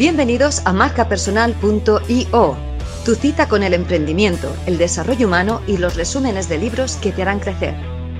[0.00, 2.56] Bienvenidos a marcapersonal.io,
[3.04, 7.20] tu cita con el emprendimiento, el desarrollo humano y los resúmenes de libros que te
[7.20, 7.74] harán crecer.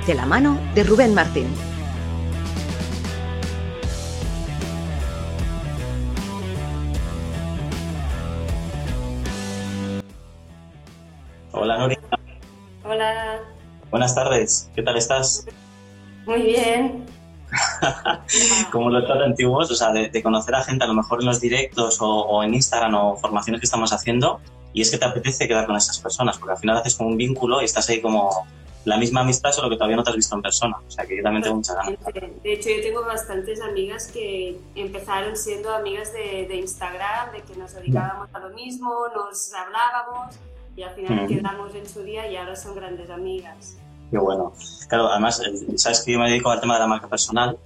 [0.06, 1.46] De la mano de Rubén Martín.
[11.52, 11.96] Hola Nori.
[12.84, 13.40] Hola.
[13.90, 14.70] Buenas tardes.
[14.74, 15.46] ¿Qué tal estás?
[16.26, 17.06] Muy bien.
[18.72, 21.40] Como los tan antiguos, o sea, de, conocer a gente a lo mejor en los
[21.40, 24.40] directos o, en Instagram o formaciones que estamos haciendo,
[24.72, 27.16] y es que te apetece quedar con esas personas, porque al final haces como un
[27.16, 28.46] vínculo y estás ahí como
[28.84, 30.76] la misma amistad, solo que todavía no te has visto en persona.
[30.86, 31.98] O sea, que yo también tengo muchas ganas.
[32.42, 37.74] De hecho, yo tengo bastantes amigas que empezaron siendo amigas de, Instagram, de que nos
[37.74, 40.36] dedicábamos a lo mismo, nos hablábamos
[40.76, 43.76] y al final quedamos en su día y ahora son grandes amigas.
[44.10, 44.52] Qué bueno.
[44.88, 47.56] Claro, además, eh, sabes que yo me dedico al tema de la marca personal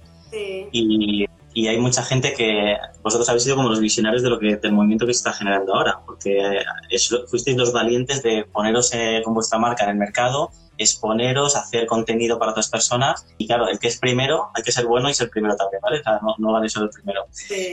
[0.71, 4.57] y, y, hay mucha gente que vosotros habéis sido como los visionarios de lo que
[4.57, 9.21] del movimiento que se está generando ahora, porque eh, fuisteis los valientes de poneros eh,
[9.23, 13.79] con vuestra marca en el mercado, exponeros, hacer contenido para otras personas y claro, el
[13.79, 16.01] que es primero hay que ser bueno y ser primero también, ¿vale?
[16.21, 17.25] no, no vale ser el primero.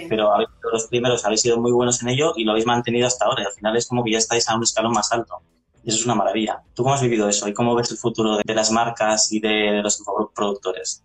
[0.09, 3.09] Pero habéis sido los primeros, habéis sido muy buenos en ello y lo habéis mantenido
[3.09, 5.43] hasta ahora y al final es como que ya estáis a un escalón más alto.
[5.85, 6.63] Eso es una maravilla.
[6.75, 9.83] ¿Tú cómo has vivido eso y cómo ves el futuro de, las marcas y de,
[9.83, 10.03] los
[10.35, 11.03] productores?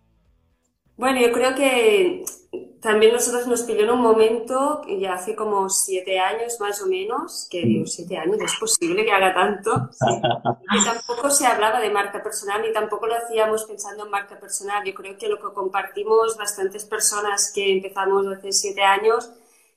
[0.96, 2.24] Bueno, yo creo que
[2.80, 7.46] también nosotros nos pilló en un momento, ya hace como siete años más o menos,
[7.50, 9.90] que digo, siete años, ¿es posible que haga tanto?
[10.72, 14.84] Y tampoco se hablaba de marca personal y tampoco lo hacíamos pensando en marca personal.
[14.84, 19.30] Yo creo que lo que compartimos bastantes personas que empezamos hace siete años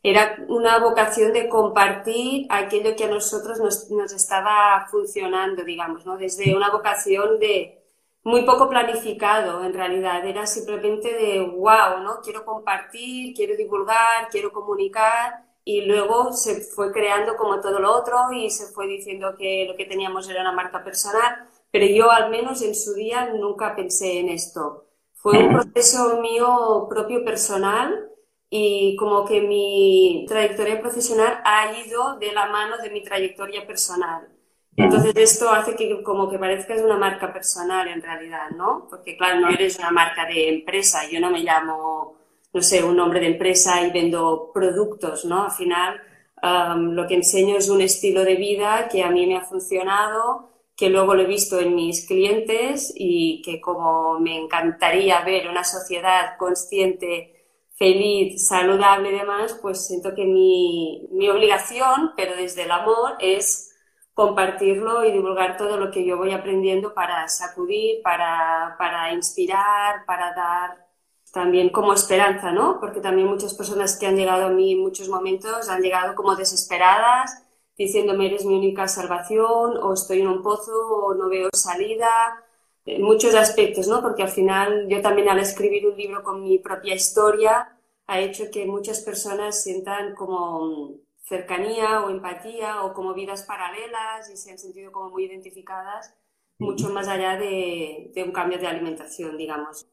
[0.04, 6.18] era una vocación de compartir aquello que a nosotros nos, nos estaba funcionando, digamos, ¿no?
[6.18, 7.82] Desde una vocación de
[8.24, 10.26] muy poco planificado, en realidad.
[10.26, 12.22] Era simplemente de, wow, ¿no?
[12.24, 15.46] Quiero compartir, quiero divulgar, quiero comunicar.
[15.64, 19.76] Y luego se fue creando como todo lo otro y se fue diciendo que lo
[19.76, 21.48] que teníamos era una marca personal.
[21.72, 24.86] Pero yo, al menos en su día, nunca pensé en esto.
[25.14, 28.11] Fue un proceso mío propio personal
[28.54, 34.28] y como que mi trayectoria profesional ha ido de la mano de mi trayectoria personal.
[34.76, 38.88] Entonces esto hace que como que parezca es una marca personal en realidad, ¿no?
[38.90, 42.18] Porque claro, no eres una marca de empresa, yo no me llamo,
[42.54, 45.46] no sé, un nombre de empresa y vendo productos, ¿no?
[45.46, 46.02] Al final
[46.94, 50.90] lo que enseño es un estilo de vida que a mí me ha funcionado, que
[50.90, 56.36] luego lo he visto en mis clientes y que como me encantaría ver una sociedad
[56.38, 57.31] consciente
[57.82, 63.72] feliz, saludable y demás, pues siento que mi, mi obligación, pero desde el amor, es
[64.14, 70.32] compartirlo y divulgar todo lo que yo voy aprendiendo para sacudir, para, para inspirar, para
[70.36, 70.88] dar
[71.34, 72.80] también como esperanza, ¿no?
[72.80, 76.36] Porque también muchas personas que han llegado a mí en muchos momentos han llegado como
[76.36, 77.44] desesperadas,
[77.76, 82.12] diciéndome eres mi única salvación, o estoy en un pozo, o no veo salida,
[82.86, 84.02] en muchos aspectos, ¿no?
[84.02, 87.78] Porque al final yo también al escribir un libro con mi propia historia
[88.08, 94.38] ha hecho que muchas personas sientan como cercanía o empatía o como vidas paralelas y
[94.38, 96.14] se han sentido como muy identificadas
[96.62, 99.88] mucho más allá de, un cambio de alimentación, digamos.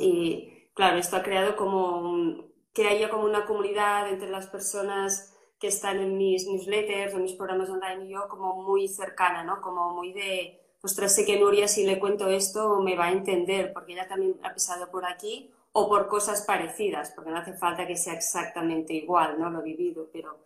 [0.00, 5.66] Y claro, esto ha creado como que haya como una comunidad entre las personas que
[5.66, 9.60] están en mis newsletters o mis programas online y yo como muy cercana, ¿no?
[9.60, 13.72] Como muy de ostras, sé que Nuria si le cuento esto me va a entender,
[13.72, 17.86] porque ella también ha pasado por aquí, o por cosas parecidas, porque no hace falta
[17.86, 19.50] que sea exactamente igual, ¿no?
[19.50, 20.38] Lo vivido, pero,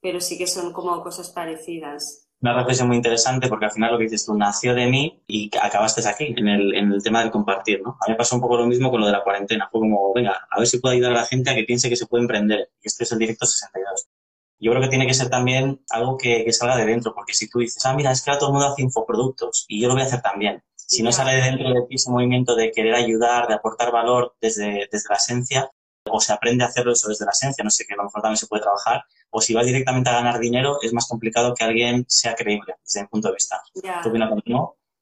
[0.00, 2.28] pero sí que son como cosas parecidas.
[2.40, 5.50] Una reflexión muy interesante porque al final lo que dices tú nació de mí y
[5.60, 7.92] acabaste aquí, en el, en el tema del compartir, ¿no?
[7.92, 9.68] A mí me pasó un poco lo mismo con lo de la cuarentena.
[9.72, 11.96] Fue como, venga, a ver si puedo ayudar a la gente a que piense que
[11.96, 12.70] se puede emprender.
[12.82, 14.06] Y este es el directo 62
[14.58, 17.58] yo creo que tiene que ser también algo que, salga de dentro, porque si tú
[17.58, 20.02] dices, ah, mira, es que ahora todo el mundo hace infoproductos y yo lo voy
[20.02, 20.62] a hacer también.
[20.74, 24.36] Si no sale de dentro de ti ese movimiento de querer ayudar, de aportar valor
[24.40, 25.70] desde, desde la esencia,
[26.08, 28.22] o se aprende a hacerlo eso desde la esencia, no sé, que a lo mejor
[28.22, 31.64] también se puede trabajar, o si vas directamente a ganar dinero, es más complicado que
[31.64, 33.60] alguien sea creíble desde mi punto de vista.
[34.02, 34.30] ¿Tú opinas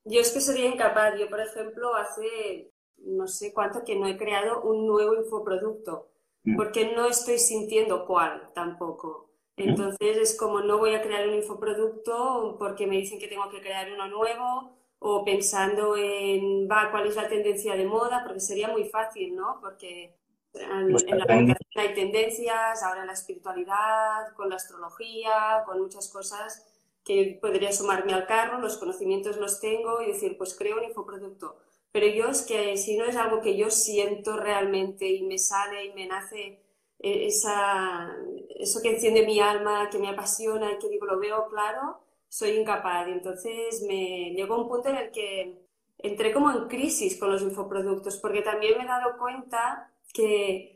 [0.05, 1.15] Yo es que sería incapaz.
[1.19, 6.09] Yo, por ejemplo, hace no sé cuánto que no he creado un nuevo infoproducto,
[6.45, 6.57] mm.
[6.57, 9.34] porque no estoy sintiendo cuál tampoco.
[9.57, 13.61] Entonces es como no voy a crear un infoproducto porque me dicen que tengo que
[13.61, 18.69] crear uno nuevo o pensando en, va, cuál es la tendencia de moda, porque sería
[18.69, 19.59] muy fácil, ¿no?
[19.61, 20.17] Porque
[20.55, 26.09] en, pues la comunicación hay tendencias, ahora en la espiritualidad, con la astrología, con muchas
[26.09, 26.67] cosas
[27.05, 31.59] que podría sumarme al carro, los conocimientos los tengo y decir, pues creo un infoproducto.
[31.93, 35.85] Pero yo es que si no es algo que yo siento realmente y me sale
[35.85, 36.64] y me nace
[37.05, 38.17] esa,
[38.49, 42.53] eso que enciende mi alma, que me apasiona y que digo, lo veo claro, soy
[42.53, 43.09] incapaz.
[43.09, 45.67] Y entonces me llegó un punto en el que
[45.99, 50.75] entré como en crisis con los infoproductos, porque también me he dado cuenta que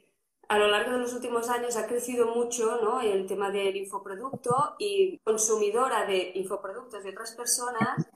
[0.48, 3.00] a lo largo de los últimos años ha crecido mucho ¿no?
[3.00, 8.08] el tema del infoproducto y consumidora de infoproductos de otras personas,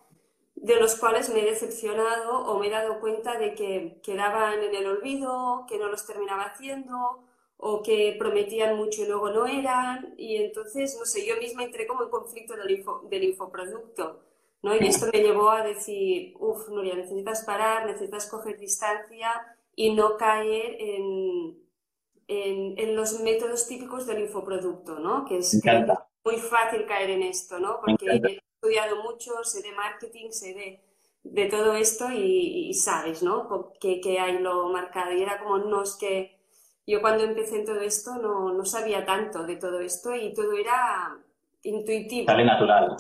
[0.55, 4.75] de los cuales me he decepcionado o me he dado cuenta de que quedaban en
[4.75, 7.25] el olvido, que no los terminaba haciendo
[7.65, 10.15] o que prometían mucho y luego no eran.
[10.19, 14.21] Y entonces, no sé, yo misma entré como en conflicto del, del infoproducto.
[14.63, 14.75] ¿no?
[14.75, 19.31] Y esto me llevó a decir, uff, Nuria, necesitas parar, necesitas coger distancia
[19.77, 21.57] y no caer en,
[22.27, 25.25] en, los métodos típicos del infoproducto, ¿no?
[25.25, 25.61] Que es
[26.25, 27.79] muy fácil caer en esto, ¿no?
[27.81, 30.81] Porque he estudiado mucho, sé de marketing, sé de,
[31.23, 33.73] de todo esto y, sabes, ¿no?
[33.81, 35.13] Que, que, hay lo marcado.
[35.13, 36.42] Y era como, no, es que
[36.87, 40.53] yo cuando empecé en todo esto no, no sabía tanto de todo esto y todo
[40.57, 41.17] era
[41.63, 42.27] intuitivo.
[42.27, 42.97] Sale natural.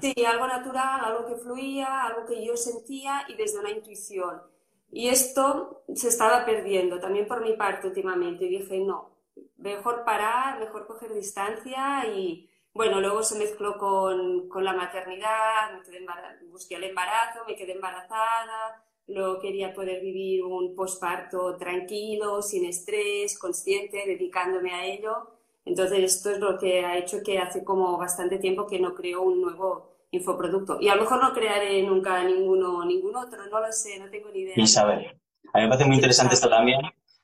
[0.00, 4.42] Sí, algo natural, algo que fluía, algo que yo sentía y desde una intuición.
[4.90, 8.44] Y esto se estaba perdiendo también por mi parte últimamente.
[8.44, 9.10] Y dije, no,
[9.56, 16.48] mejor parar, mejor coger distancia y bueno, luego se mezcló con, con la maternidad, me
[16.48, 23.38] busqué el embarazo, me quedé embarazada, luego quería poder vivir un posparto tranquilo, sin estrés,
[23.38, 25.30] consciente, dedicándome a ello.
[25.64, 29.22] Entonces esto es lo que ha hecho que hace como bastante tiempo que no creo
[29.22, 30.78] un nuevo infoproducto.
[30.80, 34.30] Y a lo mejor no crearé nunca ninguno, ningún otro, no lo sé, no tengo
[34.30, 34.54] ni idea.
[34.56, 35.18] Ni saber.
[35.52, 36.80] A mí me parece muy interesante esto también,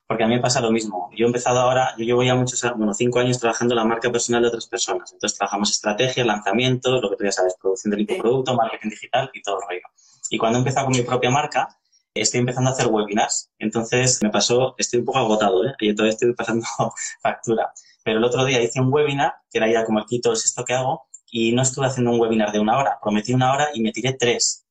[0.06, 1.10] porque a mí me pasa lo mismo.
[1.16, 4.42] Yo he empezado ahora, yo llevo ya muchos, bueno, cinco años trabajando la marca personal
[4.42, 5.12] de otras personas.
[5.12, 9.42] Entonces trabajamos estrategia, lanzamiento, lo que tú ya sabes, producción del infoproducto, marketing digital y
[9.42, 9.82] todo el rollo.
[10.30, 11.68] Y cuando he empezado con mi propia marca,
[12.14, 13.50] estoy empezando a hacer webinars.
[13.58, 15.74] Entonces me pasó, estoy un poco agotado, ¿eh?
[15.80, 16.64] Y todavía estoy pasando
[17.22, 17.72] factura.
[18.04, 20.72] Pero el otro día hice un webinar, que era ya como quito, es esto que
[20.72, 23.92] hago, y no estuve haciendo un webinar de una hora, prometí una hora y me
[23.92, 24.64] tiré tres.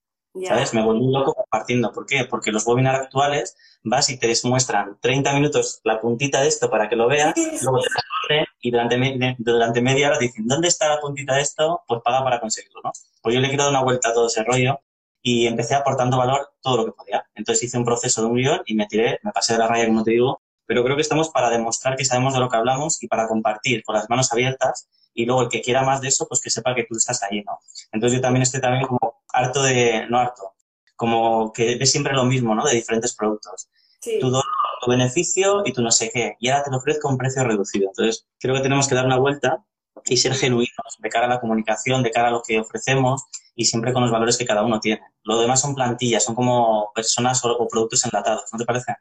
[0.48, 0.74] ¿Sabes?
[0.74, 1.92] Me volví loco compartiendo.
[1.92, 2.24] ¿Por qué?
[2.24, 6.88] Porque los webinars actuales vas y te muestran 30 minutos la puntita de esto para
[6.88, 7.80] que lo veas, luego
[8.28, 11.82] te y durante, durante media hora dicen, ¿dónde está la puntita de esto?
[11.88, 12.92] Pues paga para conseguirlo, ¿no?
[13.22, 14.80] Pues yo le quiero dar una vuelta a todo ese rollo
[15.22, 17.26] y empecé aportando valor todo lo que podía.
[17.36, 19.88] Entonces hice un proceso de un guion y me tiré, me pasé de la raya,
[19.88, 23.02] como te digo, pero creo que estamos para demostrar que sabemos de lo que hablamos
[23.02, 26.28] y para compartir con las manos abiertas y luego el que quiera más de eso,
[26.28, 27.60] pues que sepa que tú estás ahí, ¿no?
[27.92, 30.54] Entonces yo también estoy también como harto de, no harto,
[30.96, 32.66] como que ves siempre lo mismo, ¿no?
[32.66, 33.70] De diferentes productos.
[34.00, 34.20] Sí.
[34.20, 36.36] Tu, tu beneficio y tu no sé qué.
[36.40, 37.90] Y ahora te lo ofrezco a un precio reducido.
[37.90, 39.66] Entonces creo que tenemos que dar una vuelta
[40.06, 43.26] y ser genuinos de cara a la comunicación, de cara a lo que ofrecemos
[43.56, 45.02] y siempre con los valores que cada uno tiene.
[45.24, 48.96] Lo demás son plantillas, son como personas o productos enlatados, ¿no te parece?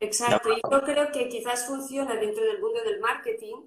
[0.00, 3.64] Exacto, y yo creo que quizás funciona dentro del mundo del marketing,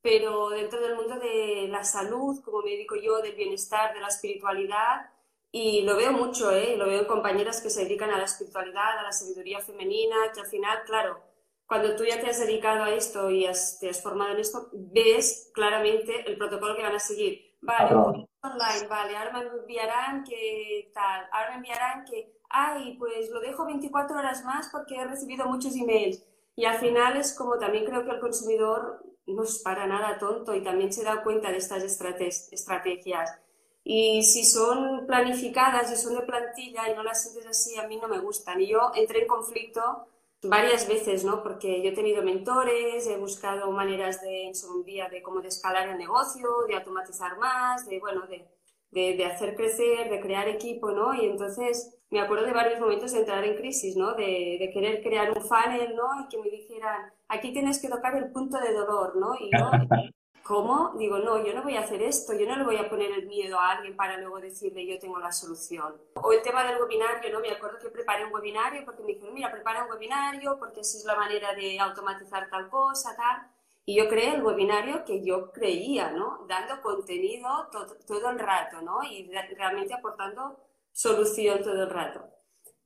[0.00, 4.08] pero dentro del mundo de la salud, como me dedico yo, del bienestar, de la
[4.08, 5.10] espiritualidad,
[5.50, 6.76] y lo veo mucho, ¿eh?
[6.76, 10.40] lo veo en compañeras que se dedican a la espiritualidad, a la sabiduría femenina, que
[10.40, 11.20] al final, claro,
[11.66, 13.46] cuando tú ya te has dedicado a esto y
[13.80, 17.54] te has formado en esto, ves claramente el protocolo que van a seguir.
[17.60, 23.40] Vale, online, vale, ahora me enviarán que tal, ahora me enviarán que ay, pues lo
[23.40, 26.22] dejo 24 horas más porque he recibido muchos emails.
[26.56, 30.54] Y al final es como también creo que el consumidor no es para nada tonto
[30.54, 33.38] y también se da cuenta de estas estrategias.
[33.82, 37.96] Y si son planificadas y son de plantilla y no las sientes así, a mí
[37.96, 38.60] no me gustan.
[38.60, 40.06] Y yo entré en conflicto
[40.48, 41.42] varias veces, ¿no?
[41.42, 45.48] Porque yo he tenido mentores, he buscado maneras de, en su día, de cómo de
[45.48, 48.48] escalar el negocio, de automatizar más, de, bueno, de,
[48.90, 51.14] de, de hacer crecer, de crear equipo, ¿no?
[51.14, 54.14] Y entonces me acuerdo de varios momentos de entrar en crisis, ¿no?
[54.14, 56.24] De, de, querer crear un funnel, ¿no?
[56.24, 59.34] Y que me dijeran, aquí tienes que tocar el punto de dolor, ¿no?
[59.34, 59.70] Y yo,
[60.44, 60.92] ¿cómo?
[60.96, 63.26] Digo, no, yo no voy a hacer esto, yo no le voy a poner el
[63.26, 65.96] miedo a alguien para luego decirle yo tengo la solución.
[66.14, 67.40] O el tema del webinario, ¿no?
[67.40, 70.98] Me acuerdo que preparé un webinario porque me dijeron, mira, prepara un webinario porque así
[70.98, 73.50] es la manera de automatizar tal cosa, tal.
[73.86, 76.44] Y yo creé el webinario que yo creía, ¿no?
[76.46, 79.02] Dando contenido todo, todo el rato, ¿no?
[79.02, 80.58] Y realmente aportando
[80.92, 82.33] solución todo el rato.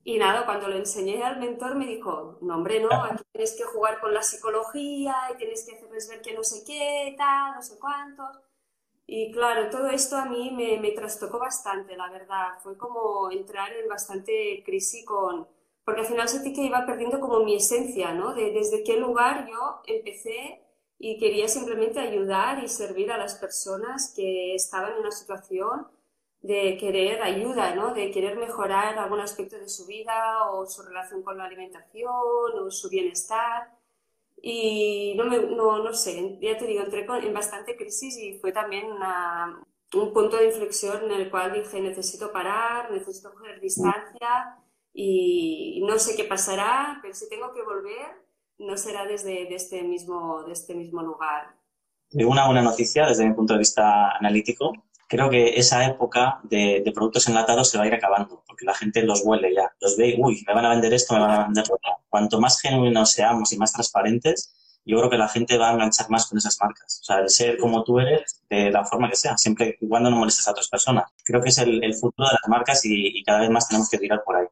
[0.08, 3.64] Y nada, cuando lo enseñé al mentor me dijo, no hombre, no, aquí tienes que
[3.64, 7.60] jugar con la psicología y tienes que hacerles ver que no sé qué, tal, no
[7.60, 8.40] sé cuántos.
[9.06, 12.54] Y claro, todo esto a mí me, me trastocó bastante, la verdad.
[12.62, 15.46] Fue como entrar en bastante crisis con...
[15.84, 18.32] Porque al final sentí que iba perdiendo como mi esencia, ¿no?
[18.32, 20.62] De desde qué lugar yo empecé
[20.98, 25.86] y quería simplemente ayudar y servir a las personas que estaban en una situación
[26.40, 27.94] de querer ayuda, ¿no?
[27.94, 32.70] de querer mejorar algún aspecto de su vida o su relación con la alimentación o
[32.70, 33.74] su bienestar.
[34.40, 38.52] y no, me, no, no sé, ya te digo, entré en bastante crisis y fue
[38.52, 38.86] también
[39.94, 44.56] un punto de inflexión en el cual dije, necesito parar, necesito coger distancia
[44.92, 48.28] y no sé qué pasará, pero si tengo que volver,
[48.58, 51.54] no será desde este, mismo, de este mismo lugar.
[52.12, 54.72] Una buena noticia desde mi punto de vista analítico.
[55.08, 59.02] Creo que esa época de, productos enlatados se va a ir acabando, porque la gente
[59.02, 61.44] los huele ya, los ve y, uy, me van a vender esto, me van a
[61.44, 65.70] vender lo Cuanto más genuinos seamos y más transparentes, yo creo que la gente va
[65.70, 67.00] a enganchar más con esas marcas.
[67.02, 70.16] O sea, el ser como tú eres, de la forma que sea, siempre cuando no
[70.16, 71.04] molestes a otras personas.
[71.24, 73.98] Creo que es el, futuro de las marcas y, y, cada vez más tenemos que
[73.98, 74.46] tirar por ahí.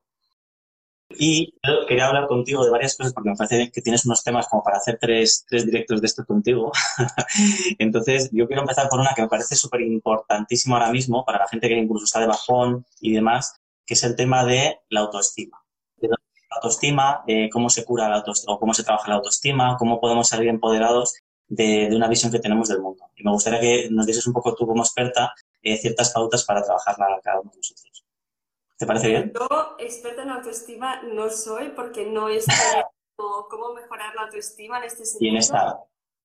[1.18, 1.54] Y
[1.88, 4.78] quería hablar contigo de varias cosas porque me parece que tienes unos temas como para
[4.78, 6.73] hacer tres, tres directos de esto contigo.
[7.78, 11.49] Entonces, yo quiero empezar por una que me parece súper importantísima ahora mismo para la
[11.49, 13.54] gente que incluso está de bajón y demás,
[13.85, 15.62] que es el tema de la autoestima.
[16.00, 16.16] la
[16.56, 20.28] autoestima, eh, cómo se cura la autoestima, o cómo se trabaja la autoestima, cómo podemos
[20.28, 21.14] salir empoderados
[21.49, 23.04] de, de, una visión que tenemos del mundo.
[23.14, 25.32] Y me gustaría que nos dieses un poco tú como experta
[25.62, 27.86] eh, ciertas pautas para trabajarla cada uno de nosotros.
[28.78, 29.33] ¿Te parece bien?
[29.33, 32.45] Yo, experta en autoestima, no soy porque no es
[33.16, 35.30] cómo mejorar la autoestima en este sentido.
[35.30, 35.76] Bienestar.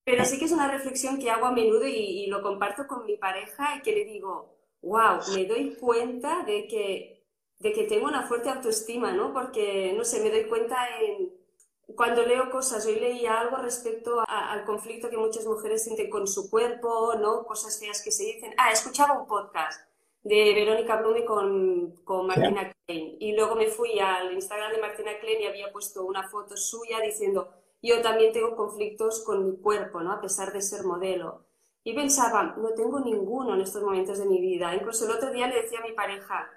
[0.03, 3.17] Pero sí que es una reflexión que hago a menudo y, lo comparto con mi
[3.17, 7.25] pareja y que le digo, wow, me doy cuenta de que,
[7.59, 9.31] de que tengo una fuerte autoestima, ¿no?
[9.31, 11.31] Porque, no sé, me doy cuenta en,
[11.95, 16.49] cuando leo cosas, hoy leía algo respecto al conflicto que muchas mujeres sienten con su
[16.49, 17.45] cuerpo, ¿no?
[17.45, 18.53] Cosas feas que se dicen.
[18.57, 19.90] Ah, escuchaba un podcast
[20.23, 23.17] de Verónica Blume con, con Martina Klein.
[23.19, 26.99] Y luego me fui al Instagram de Martina Klein y había puesto una foto suya
[26.99, 27.49] diciendo,
[27.81, 30.11] yo también tengo conflictos con mi cuerpo, ¿no?
[30.11, 31.45] A pesar de ser modelo.
[31.83, 34.75] Y pensaba, no tengo ninguno en estos momentos de mi vida.
[34.75, 36.47] Incluso el otro día le decía a mi pareja,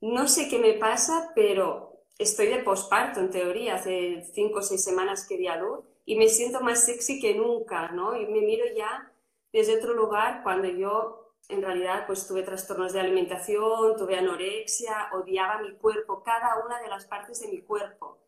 [0.00, 4.82] no sé qué me pasa, pero estoy de posparto, en teoría, hace cinco o seis
[4.82, 8.16] semanas que di a luz y me siento más sexy que nunca, ¿no?
[8.16, 9.12] Y me miro ya
[9.52, 15.62] desde otro lugar cuando yo en realidad pues tuve trastornos de alimentación, tuve anorexia, odiaba
[15.62, 18.18] mi cuerpo, cada una de las partes de mi cuerpo.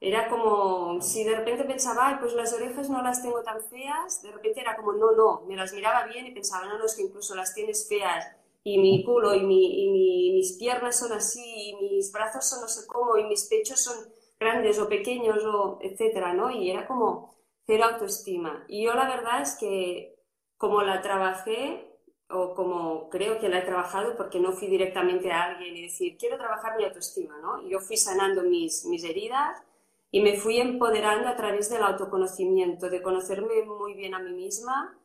[0.00, 4.30] Era como si de repente pensaba, pues las orejas no las tengo tan feas, de
[4.30, 7.02] repente era como, no, no, me las miraba bien y pensaba, no, no, es que
[7.02, 8.24] incluso las tienes feas
[8.68, 12.86] y mi culo y, mi, mis piernas son así y mis brazos son no sé
[12.86, 13.96] cómo y mis pechos son
[14.38, 16.50] grandes o pequeños o etcétera, ¿no?
[16.50, 17.34] Y era como
[17.66, 18.64] cero autoestima.
[18.68, 20.16] Y yo la verdad es que
[20.56, 21.97] como la trabajé,
[22.30, 26.16] o como creo que la he trabajado porque no fui directamente a alguien y decir,
[26.18, 27.66] quiero trabajar mi autoestima, ¿no?
[27.68, 29.62] Yo fui sanando mis, mis heridas
[30.10, 34.98] y me fui empoderando a través del autoconocimiento, de conocerme muy bien a mí misma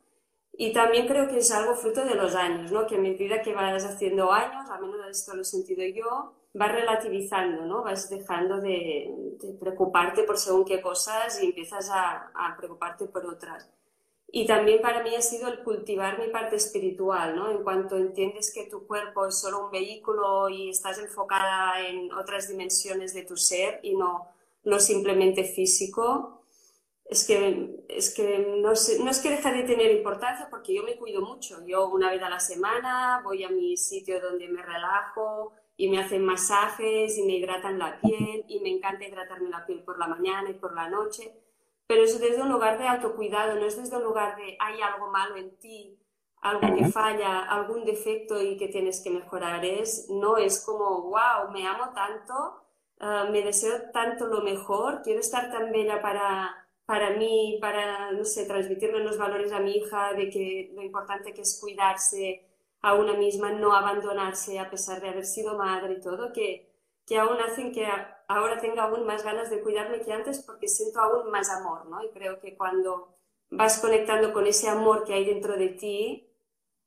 [0.56, 2.86] y también creo que es algo fruto de los años, ¿no?
[2.86, 6.72] Que a medida que vas haciendo años, a menos esto lo he sentido yo, vas
[6.72, 7.82] relativizando, ¿no?
[7.82, 13.26] Vas dejando de, de preocuparte por según qué cosas y empiezas a, a preocuparte por
[13.26, 13.68] otras.
[14.36, 17.52] Y también para mí ha sido el cultivar mi parte espiritual, ¿no?
[17.52, 22.48] En cuanto entiendes que tu cuerpo es solo un vehículo y estás enfocada en otras
[22.48, 24.26] dimensiones de tu ser y no,
[24.64, 26.42] no simplemente físico,
[27.04, 28.72] es que, es que no,
[29.04, 31.64] no es que deja de tener importancia porque yo me cuido mucho.
[31.64, 36.00] Yo una vez a la semana voy a mi sitio donde me relajo y me
[36.00, 40.08] hacen masajes y me hidratan la piel y me encanta hidratarme la piel por la
[40.08, 41.32] mañana y por la noche
[41.86, 45.10] pero es desde un lugar de autocuidado, no es desde un lugar de hay algo
[45.10, 45.98] malo en ti,
[46.40, 49.64] algo que falla, algún defecto y que tienes que mejorar.
[49.64, 52.62] Es, no es como, wow, me amo tanto,
[53.00, 58.24] ah, me deseo tanto lo mejor, quiero estar tan bella para, para mí, para, no
[58.24, 62.46] sé, transmitirle los valores a mi hija de que lo importante que es cuidarse
[62.82, 66.73] a una misma, no abandonarse a pesar de haber sido madre y todo, que,
[67.06, 67.86] que aún hacen que
[68.28, 72.02] ahora tengo aún más ganas de cuidarme que antes porque siento aún más amor, ¿no?
[72.02, 73.16] Y creo que cuando
[73.50, 76.30] vas conectando con ese amor que hay dentro de ti,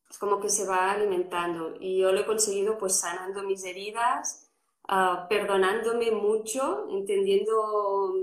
[0.10, 1.76] es como que se va alimentando.
[1.80, 4.50] Y yo lo he conseguido pues sanando mis heridas,
[4.88, 8.14] ah, perdonándome mucho, entendiendo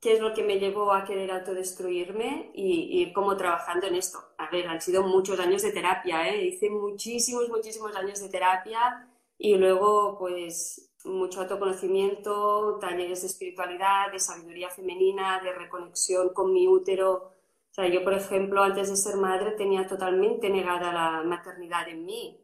[0.00, 4.18] qué es lo que me llevó a querer autodestruirme y, y cómo trabajando en esto.
[4.38, 6.46] A ver, han sido muchos años de terapia, ¿eh?
[6.46, 14.18] Hice muchísimos, muchísimos años de terapia y luego pues mucho autoconocimiento, talleres de espiritualidad, de
[14.18, 17.32] sabiduría femenina, de reconexión con mi útero.
[17.70, 22.04] O sea, yo, por ejemplo, antes de ser madre tenía totalmente negada la maternidad en
[22.04, 22.40] mí.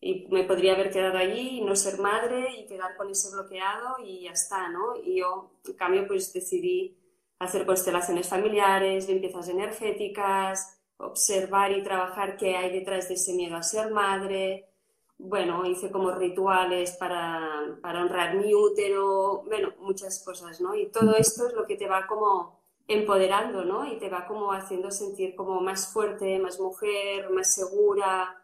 [0.00, 4.24] Y me podría haber quedado allí no ser madre y quedar con ese bloqueado y
[4.24, 4.96] ya está, ¿no?
[4.96, 6.98] Y yo, en cambio, pues decidí
[7.38, 13.62] hacer constelaciones familiares, limpiezas energéticas, observar y trabajar qué hay detrás de ese miedo a
[13.62, 14.71] ser madre,
[15.22, 20.74] bueno, hice como rituales para, para, honrar mi útero, bueno, muchas cosas, ¿no?
[20.74, 23.86] Y todo esto es lo que te va como empoderando, ¿no?
[23.86, 28.36] Y te va como haciendo sentir como más fuerte, más mujer, más segura.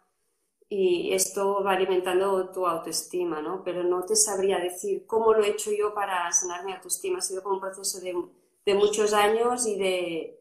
[0.68, 3.62] Y esto va alimentando tu autoestima, ¿no?
[3.64, 7.18] Pero no te sabría decir cómo lo he hecho yo para sanar mi autoestima.
[7.18, 8.14] Ha sido como un proceso de,
[8.64, 10.37] de muchos años y de,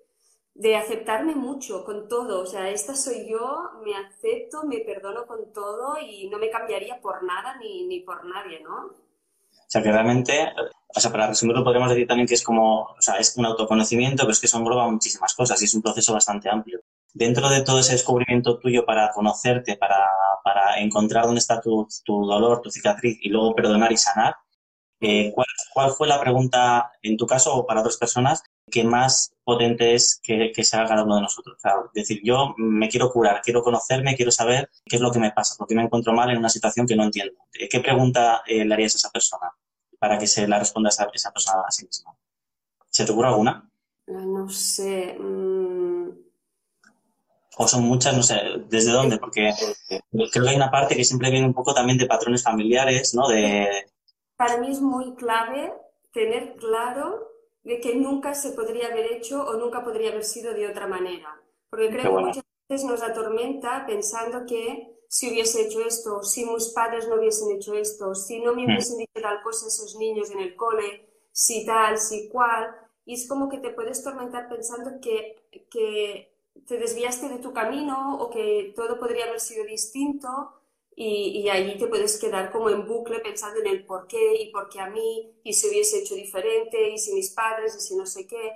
[0.58, 2.42] de aceptarme mucho con todo.
[2.42, 7.00] O sea, esta soy yo, me acepto, me perdono con todo y no me cambiaría
[7.00, 8.86] por nada ni, ni por nadie, ¿no?
[8.86, 10.54] O sea, que realmente
[10.96, 14.24] o sea, para resumirlo, podríamos decir también que es como, o sea, es un autoconocimiento,
[14.24, 16.80] pero es que eso engloba muchísimas cosas y es un proceso bastante amplio.
[17.14, 20.08] Dentro de todo ese descubrimiento tuyo para conocerte, para,
[20.44, 24.36] para encontrar dónde está tu, tu, dolor, tu cicatriz y luego perdonar y sanar,
[25.02, 29.34] eh, ¿cuál, ¿cuál, fue la pregunta, en tu caso o para otras personas, que más
[29.44, 31.56] potente es que, que se haga cada uno de nosotros?
[31.58, 35.20] O sea, decir, yo me quiero curar, quiero conocerme, quiero saber qué es lo que
[35.20, 37.36] me pasa, por qué me encuentro mal en una situación que no entiendo.
[37.52, 39.52] ¿Qué pregunta eh, le harías a esa persona?
[40.00, 42.16] para que se la responda esa, esa persona a sí misma.
[42.90, 43.70] ¿Se te ocurre alguna?
[44.08, 45.18] No sé.
[45.20, 46.10] Mm.
[47.60, 49.18] O son muchas, no sé, ¿desde dónde?
[49.18, 49.52] Porque
[50.12, 53.28] creo que hay una parte que siempre viene un poco también de patrones familiares, ¿no?
[53.28, 53.88] De...
[54.36, 55.74] Para mí es muy clave
[56.12, 57.27] tener claro
[57.68, 61.38] de que nunca se podría haber hecho o nunca podría haber sido de otra manera.
[61.70, 66.70] Porque creo que muchas veces nos atormenta pensando que si hubiese hecho esto, si mis
[66.70, 68.66] padres no hubiesen hecho esto, si no me hmm.
[68.68, 72.74] hubiesen dicho tal cosa esos niños en el cole, si tal, si cual.
[73.04, 75.36] Y es como que te puedes tormentar pensando que,
[75.70, 76.34] que
[76.66, 80.54] te desviaste de tu camino o que todo podría haber sido distinto
[81.00, 84.52] y, y, allí te puedes quedar como en bucle pensando en el por qué y
[84.52, 87.96] por qué a mí y si hubiese hecho diferente y si mis padres y si
[87.96, 88.54] no sé qué.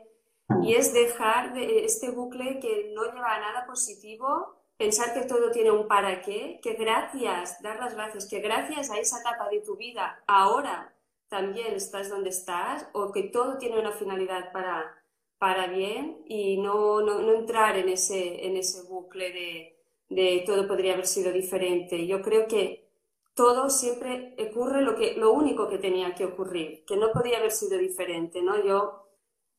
[0.63, 5.51] Y es dejar de este bucle que no lleva a nada positivo pensar que todo
[5.51, 9.59] tiene un para qué, que gracias, dar las gracias, que gracias a esa etapa de
[9.59, 10.95] tu vida ahora
[11.29, 14.95] también estás donde estás o que todo tiene una finalidad para,
[15.37, 19.80] para bien y no, no, no entrar en ese, en ese bucle de,
[20.11, 22.05] de, todo podría haber sido diferente.
[22.05, 22.89] Yo creo que
[23.33, 27.51] todo siempre ocurre lo, que, lo único que tenía que ocurrir, que no podía haber
[27.51, 28.41] sido diferente.
[28.41, 28.63] ¿no?
[28.63, 29.07] Yo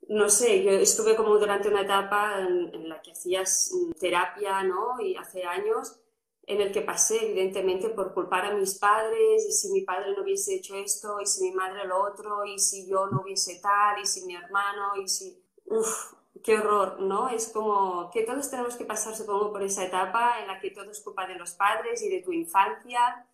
[0.09, 5.01] no sé, yo estuve como durante una etapa en, la que hacías mm, terapia, ¿no?
[5.01, 5.99] Y hace años
[6.45, 10.23] en el que pasé, evidentemente, por culpar a mis padres, y si mi padre no
[10.23, 14.01] hubiese hecho esto, y si mi madre lo otro, y si yo no hubiese tal,
[14.01, 15.41] y si mi hermano, y si...
[15.67, 17.29] Uf, qué horror, ¿no?
[17.29, 20.91] Es como que todos tenemos que pasar, supongo, por esa etapa en la que todo
[20.91, 23.27] es culpa de los padres y de tu infancia,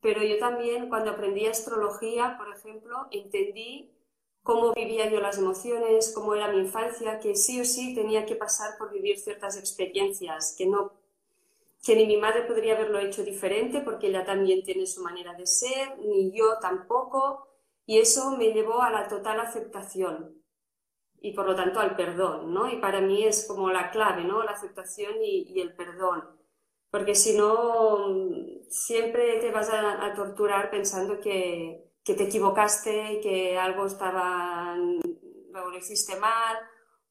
[0.00, 3.92] pero yo también, cuando aprendí astrología, por ejemplo, entendí
[4.42, 8.34] cómo vivía yo las emociones, cómo era mi infancia, que sí o sí tenía que
[8.34, 11.00] pasar por vivir ciertas experiencias, que no
[11.84, 15.48] que ni mi madre podría haberlo hecho diferente porque ella también tiene su manera de
[15.48, 17.48] ser, ni yo tampoco,
[17.86, 20.41] y eso me llevó a la total aceptación
[21.22, 22.70] y por lo tanto al perdón, ¿no?
[22.70, 24.42] Y para mí es como la clave, ¿no?
[24.42, 26.24] La aceptación y, el perdón,
[26.90, 28.14] porque si no,
[28.68, 36.16] siempre te vas a torturar pensando que, que te equivocaste, que algo estaba, lo hiciste
[36.16, 36.58] mal,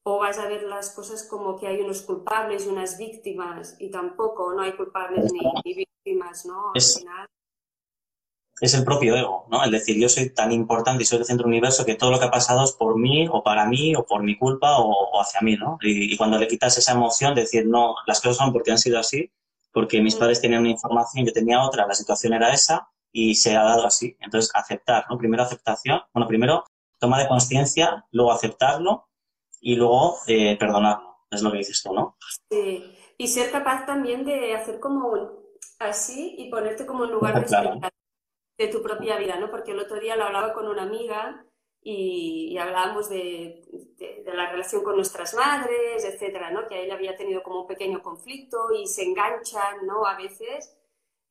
[0.04, 3.90] o vas a ver las cosas como que hay unos culpables y unas víctimas, y
[3.90, 6.72] tampoco, no hay culpables ni, víctimas, ¿no?
[6.74, 7.28] es, final...
[8.60, 9.64] es el propio ego, ¿no?
[9.64, 12.18] El decir, yo soy tan importante y soy el centro del universo que todo lo
[12.18, 15.40] que ha pasado es por mí, o para mí, o por mi culpa, o, hacia
[15.40, 15.78] mí, ¿no?
[15.80, 18.98] Y, cuando le quitas esa emoción, de decir, no, las cosas son porque han sido
[18.98, 19.30] así,
[19.72, 20.18] porque mis mm.
[20.18, 23.86] padres tenían una información, yo tenía otra, la situación era esa, y se ha dado
[23.86, 24.16] así.
[24.20, 25.18] Entonces, aceptar, ¿no?
[25.18, 26.64] Primero aceptación, bueno, primero
[26.98, 29.08] toma de conciencia, luego aceptarlo
[29.60, 31.16] y luego eh, perdonarlo.
[31.30, 32.16] Es lo que dices tú, ¿no?
[32.50, 35.14] Sí, y ser capaz también de hacer como
[35.78, 37.91] así y ponerte como en lugar de,
[38.66, 39.50] de tu propia vida, ¿no?
[39.50, 41.44] Porque el otro día lo hablaba con una amiga
[41.82, 43.62] y, hablábamos de,
[44.26, 46.66] la relación con nuestras madres, etcétera, ¿no?
[46.66, 50.06] Que ella había tenido como un pequeño conflicto y se enganchan, ¿no?
[50.06, 50.76] A veces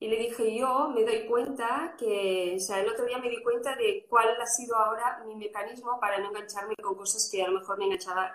[0.01, 3.39] y le dije yo, me doy cuenta que, o sea, el otro día me di
[3.43, 7.47] cuenta de cuál ha sido ahora mi mecanismo para no engancharme con cosas que a
[7.47, 8.33] lo mejor me enganchaba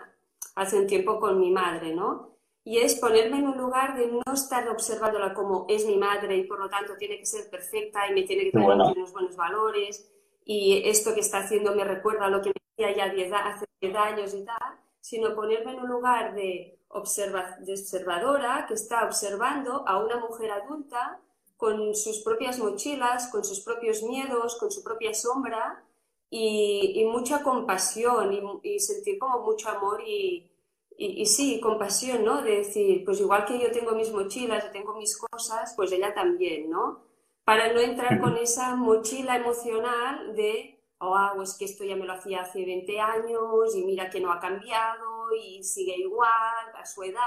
[0.54, 2.35] hace un tiempo con mi madre, ¿no?
[2.66, 6.44] Y es ponerme en un lugar de no estar observándola como es mi madre y
[6.44, 10.12] por lo tanto tiene que ser perfecta y me tiene que tener unos buenos valores
[10.44, 13.96] y esto que está haciendo me recuerda a lo que me decía ya hace 10
[13.96, 19.86] años y tal, sino ponerme en un lugar de, observa, de observadora que está observando
[19.86, 21.20] a una mujer adulta
[21.56, 25.84] con sus propias mochilas, con sus propios miedos, con su propia sombra
[26.28, 30.50] y, mucha compasión y, sentir como mucho amor y,
[30.98, 32.42] y, sí, compasión, ¿no?
[32.42, 36.14] De decir, pues igual que yo tengo mis mochilas y tengo mis cosas, pues ella
[36.14, 37.04] también, ¿no?
[37.44, 42.06] Para no entrar con esa mochila emocional de o ah, es que esto ya me
[42.06, 46.30] lo hacía hace 20 años y mira que no ha cambiado y sigue igual
[46.74, 47.20] a su edad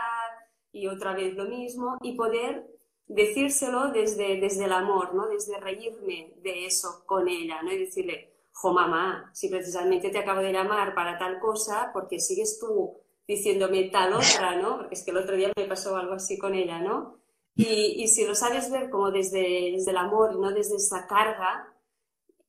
[0.72, 2.66] y otra vez lo mismo y poder
[3.08, 5.28] decírselo desde, desde el amor, ¿no?
[5.28, 7.72] Desde reírme de eso con ella, ¿no?
[7.72, 12.60] Y decirle, jo mamá, si precisamente te acabo de llamar para tal cosa, porque sigues
[12.60, 12.98] tú
[13.30, 14.78] diciéndome tal otra, ¿no?
[14.78, 17.20] Porque es que el otro día me pasó algo así con ella, ¿no?
[17.56, 21.06] Y, y si lo sabes ver como desde, desde el amor y no desde esa
[21.06, 21.72] carga,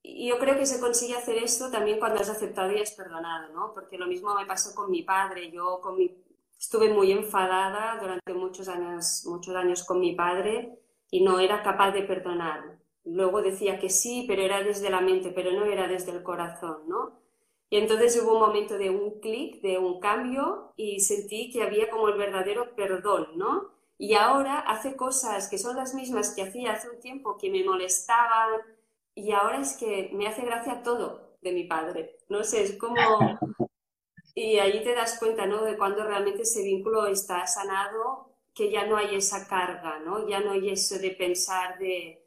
[0.03, 3.75] yo creo que se consigue hacer esto también cuando has aceptado y has perdonado, ¿no?
[3.75, 5.51] Porque lo mismo me pasó con mi padre.
[5.51, 6.17] Yo con mi
[6.59, 10.79] estuve muy enfadada durante muchos años, muchos años con mi padre
[11.11, 12.79] y no era capaz de perdonar.
[13.05, 16.89] Luego decía que sí, pero era desde la mente, pero no era desde el corazón,
[16.89, 17.20] ¿no?
[17.71, 21.89] Y entonces hubo un momento de un clic, de un cambio y sentí que había
[21.89, 23.71] como el verdadero perdón, ¿no?
[23.97, 27.65] Y ahora hace cosas que son las mismas que hacía hace un tiempo que me
[27.65, 28.61] molestaban
[29.15, 32.19] y ahora es que me hace gracia todo de mi padre.
[32.29, 32.97] No sé, es como
[34.35, 35.63] y ahí te das cuenta, ¿no?
[35.65, 40.29] De cuando realmente ese vínculo está sanado, que ya no hay esa carga, ¿no?
[40.29, 42.20] Ya no hay eso de pensar de...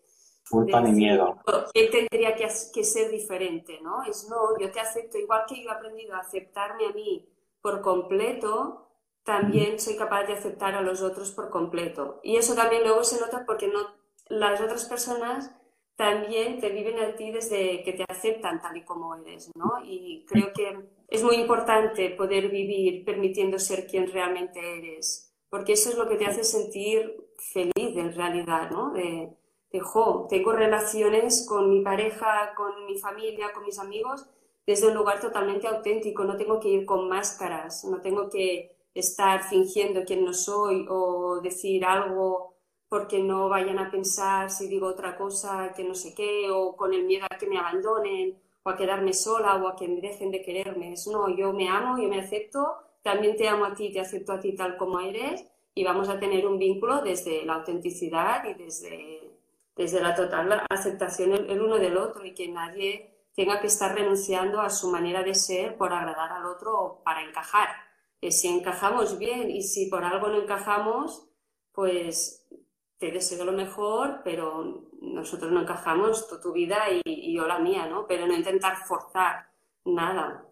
[0.49, 1.39] Culpa ni miedo.
[1.73, 4.03] Él tendría que, que, ser diferente, ¿no?
[4.03, 7.29] Es no, yo te acepto, igual que yo he aprendido a aceptarme a mí
[7.61, 8.89] por completo,
[9.23, 12.19] también soy capaz de aceptar a los otros por completo.
[12.23, 13.79] Y eso también luego se nota porque no,
[14.27, 15.55] las otras personas
[15.95, 19.73] también te viven a ti desde que te aceptan tal y como eres, ¿no?
[19.83, 25.91] Y creo que es muy importante poder vivir permitiendo ser quien realmente eres, porque eso
[25.91, 28.91] es lo que te hace sentir feliz en realidad, ¿no?
[28.91, 29.29] De,
[29.73, 34.29] de jo, tengo relaciones con mi pareja, con mi familia, con mis amigos,
[34.65, 39.43] desde un lugar totalmente auténtico, no tengo que ir con máscaras, no tengo que estar
[39.43, 42.53] fingiendo quién no soy o decir algo
[42.87, 46.93] porque no vayan a pensar si digo otra cosa que no sé qué, o con
[46.93, 50.29] el miedo a que me abandonen, o a quedarme sola, o a que me dejen
[50.29, 50.93] de quererme.
[50.93, 54.33] Es no, yo me amo, yo me acepto, también te amo a ti, te acepto
[54.33, 58.53] a ti tal como eres, y vamos a tener un vínculo desde la autenticidad y
[58.53, 59.22] desde,
[59.75, 64.61] desde la total aceptación el, uno del otro, y que nadie tenga que estar renunciando
[64.61, 67.69] a su manera de ser por agradar al otro o para encajar.
[68.29, 71.27] si encajamos bien y si por algo no encajamos,
[71.71, 72.47] pues
[72.97, 78.07] te deseo lo mejor, pero nosotros no encajamos, tu vida y, yo la mía, ¿no?
[78.07, 79.49] Pero no intentar forzar
[79.83, 80.45] nada.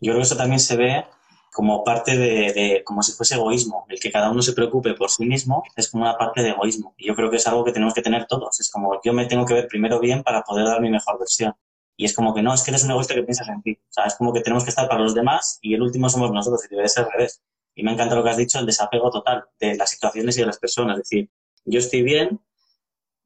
[0.00, 1.04] Yo creo que eso también se ve
[1.52, 3.86] como parte de, como si fuese egoísmo.
[3.88, 6.94] El que cada uno se preocupe por sí mismo es como una parte de egoísmo.
[6.96, 8.60] Y yo creo que es algo que tenemos que tener todos.
[8.60, 11.54] Es como yo me tengo que ver primero bien para poder dar mi mejor versión.
[11.96, 13.72] Y es como que no, es que eres un egoísta que piensas en ti.
[13.72, 16.30] O sea, es como que tenemos que estar para los demás y el último somos
[16.30, 17.42] nosotros y debe ser al revés.
[17.74, 20.46] Y me encanta lo que has dicho, el desapego total de las situaciones y de
[20.46, 20.96] las personas.
[20.98, 21.30] Es decir,
[21.64, 22.40] yo estoy bien,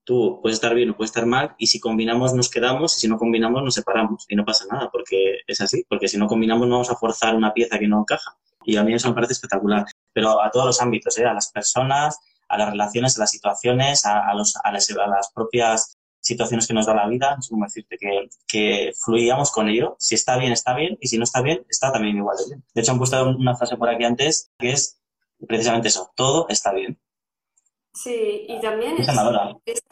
[0.05, 3.09] tú puedes estar bien o puedes estar mal, y si combinamos nos quedamos, y si
[3.09, 6.67] no combinamos nos separamos, y no pasa nada, porque es así, porque si no combinamos
[6.67, 8.37] no vamos a forzar una pieza que no encaja.
[8.65, 11.25] Y a mí eso me parece espectacular, pero a todos los ámbitos, ¿eh?
[11.25, 16.67] a las personas, a las relaciones, a las situaciones, a, los, a, las, propias situaciones
[16.67, 19.97] que nos da la vida, es como decirte que, que fluyamos con ello.
[19.99, 22.65] Si está bien, está bien, y si no está bien, está también igual de bien.
[22.75, 25.01] De hecho, han puesto una frase por aquí antes que es
[25.49, 27.01] precisamente eso, todo está bien.
[27.93, 29.83] Sí, y también es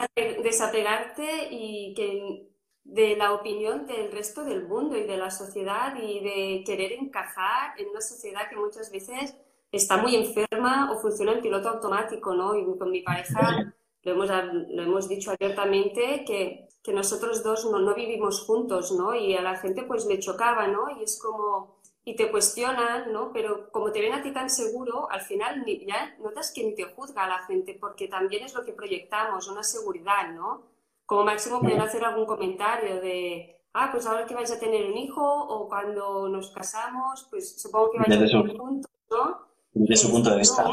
[0.43, 2.47] desapegarte y que
[2.83, 7.79] de la opinión del resto del mundo y de la sociedad y de querer encajar
[7.79, 9.35] en una sociedad que muchas veces
[9.71, 12.55] está muy enferma o funciona en piloto automático, ¿no?
[12.55, 14.29] Y con mi pareja lo hemos,
[14.69, 19.15] lo hemos dicho abiertamente que, que nosotros dos no, no, vivimos juntos, ¿no?
[19.15, 20.89] Y a la gente pues le chocaba, ¿no?
[20.99, 23.31] Y es como, y te cuestionan, ¿no?
[23.31, 26.85] Pero como te ven a ti tan seguro, al final ya notas que ni te
[26.85, 30.63] juzga la gente, porque también es lo que proyectamos, una seguridad, ¿no?
[31.05, 34.97] Como máximo pueden hacer algún comentario de, ah, pues ahora que vais a tener un
[34.97, 39.39] hijo, o cuando nos casamos, pues supongo que vais a vivir juntos, ¿no?
[39.73, 40.65] Desde su punto de vista.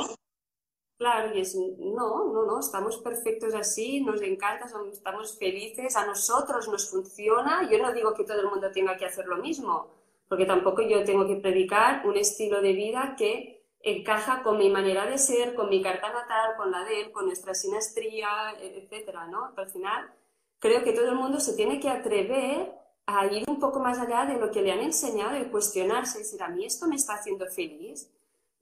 [0.96, 6.68] claro, y es, no, no, no, estamos perfectos así, nos encanta, estamos felices, a nosotros
[6.68, 7.68] nos funciona.
[7.70, 11.04] Yo no digo que todo el mundo tenga que hacer lo mismo, porque tampoco yo
[11.04, 15.68] tengo que predicar un estilo de vida que encaja con mi manera de ser, con
[15.68, 18.28] mi carta natal, con la de con nuestra sinastría,
[18.60, 19.52] etcétera, ¿no?
[19.56, 20.10] al final
[20.58, 22.72] creo que todo el mundo se tiene que atrever
[23.06, 26.42] a ir un poco más allá de lo que le han enseñado y cuestionarse, decir,
[26.42, 28.12] a mí esto me está haciendo feliz,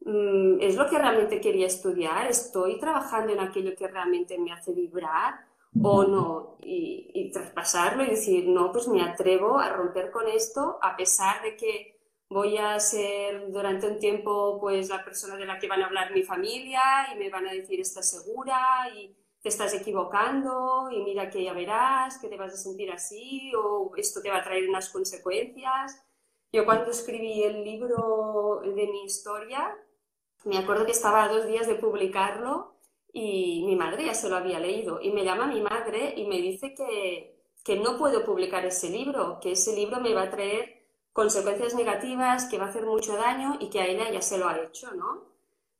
[0.05, 4.72] mm, es lo que realmente quería estudiar, estoy trabajando en aquello que realmente me hace
[4.72, 5.45] vibrar,
[5.82, 10.96] o no, y, traspasarlo y decir, no, pues me atrevo a romper con esto a
[10.96, 11.96] pesar de que
[12.28, 16.12] voy a ser durante un tiempo pues la persona de la que van a hablar
[16.12, 16.80] mi familia
[17.12, 18.88] y me van a decir, ¿estás segura?
[18.94, 23.52] Y te estás equivocando y mira que ya verás, que te vas a sentir así
[23.54, 26.02] o esto te va a traer unas consecuencias.
[26.52, 29.76] Yo cuando escribí el libro de mi historia,
[30.44, 32.75] me acuerdo que estaba a dos días de publicarlo
[33.18, 36.37] y mi madre ya se lo había leído y me llama mi madre y me
[36.37, 40.85] dice que, que no puedo publicar ese libro, que ese libro me va a traer
[41.14, 44.46] consecuencias negativas, que va a hacer mucho daño y que a ella ya se lo
[44.46, 45.24] ha hecho, ¿no?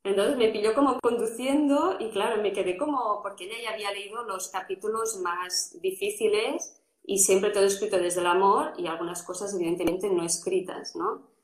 [0.03, 4.23] Entonces me pilló como conduciendo y claro, me quedé como, porque ella ya había leído
[4.23, 10.09] los capítulos más difíciles y siempre todo escrito desde el amor y algunas cosas evidentemente
[10.09, 11.36] no escritas, ¿no?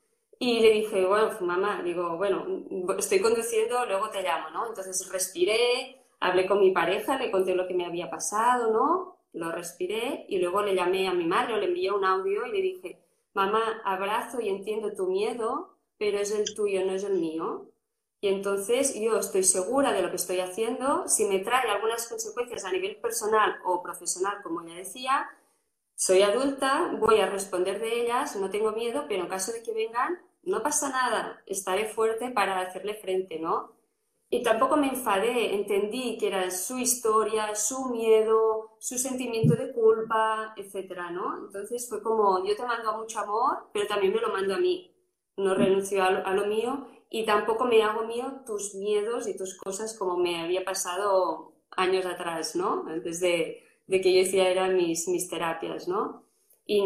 [0.44, 2.44] Y le dije, bueno, mamá, digo, bueno,
[2.98, 4.66] estoy conduciendo, luego te llamo, ¿no?
[4.66, 9.18] Entonces respiré, hablé con mi pareja, le conté lo que me había pasado, ¿no?
[9.34, 12.60] Lo respiré y luego le llamé a mi madre, le envié un audio y le
[12.60, 12.98] dije,
[13.34, 17.70] mamá, abrazo y entiendo tu miedo, pero es el tuyo, no es el mío.
[18.20, 21.06] Y entonces yo estoy segura de lo que estoy haciendo.
[21.06, 25.30] Si me trae algunas consecuencias a nivel personal o profesional, como ya decía,
[25.94, 29.72] soy adulta, voy a responder de ellas, no tengo miedo, pero en caso de que
[29.72, 33.72] vengan, no pasa nada, estaré fuerte para hacerle frente, ¿no?
[34.28, 40.54] Y tampoco me enfadé, entendí que era su historia, su miedo, su sentimiento de culpa,
[40.56, 41.36] etcétera, ¿no?
[41.46, 44.88] Entonces fue como, yo te mando mucho amor, pero también me lo mando a mí.
[45.36, 49.96] No renuncio a lo mío y tampoco me hago mío tus miedos y tus cosas
[49.98, 52.84] como me había pasado años atrás, ¿no?
[52.88, 56.21] Antes de, que yo eran mis, mis terapias, ¿no?
[56.64, 56.82] Y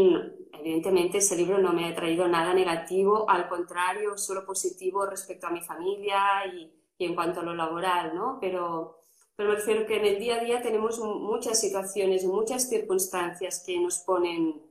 [0.53, 5.51] evidentemente ese libro no me ha traído nada negativo, al contrario, solo positivo respecto a
[5.51, 8.39] mi familia y, en cuanto a lo laboral, ¿no?
[8.41, 9.01] Pero,
[9.37, 13.79] pero me refiero que en el día a día tenemos muchas situaciones, muchas circunstancias que
[13.79, 14.62] nos ponen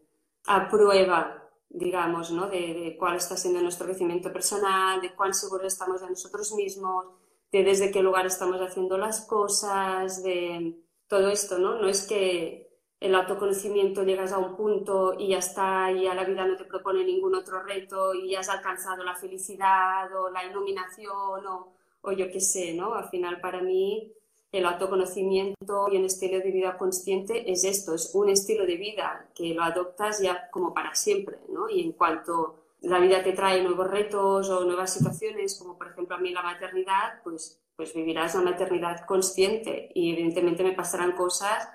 [0.48, 2.48] a prueba digamos, ¿no?
[2.48, 7.08] de, cuál está siendo nuestro crecimiento personal, de cuán seguros estamos de nosotros mismos,
[7.52, 11.80] de desde qué lugar estamos haciendo las cosas, de todo esto, ¿no?
[11.80, 12.65] No es que
[13.00, 16.66] el autoconocimiento llegas a un punto y ya está, y a la vida no te
[16.66, 22.12] propone ningún otro reto y ya has alcanzado la felicidad o la iluminación o, o
[22.12, 22.94] yo qué sé, ¿no?
[22.94, 24.12] Al final para mí
[24.52, 29.30] el autoconocimiento y un estilo de vida consciente es esto, es un estilo de vida
[29.36, 31.70] que lo adoptas ya como para siempre, ¿no?
[31.70, 36.16] Y en cuanto la vida te trae nuevos retos o nuevas situaciones, como por ejemplo
[36.16, 41.68] a mí la maternidad, pues, pues vivirás la maternidad consciente y evidentemente me pasarán cosas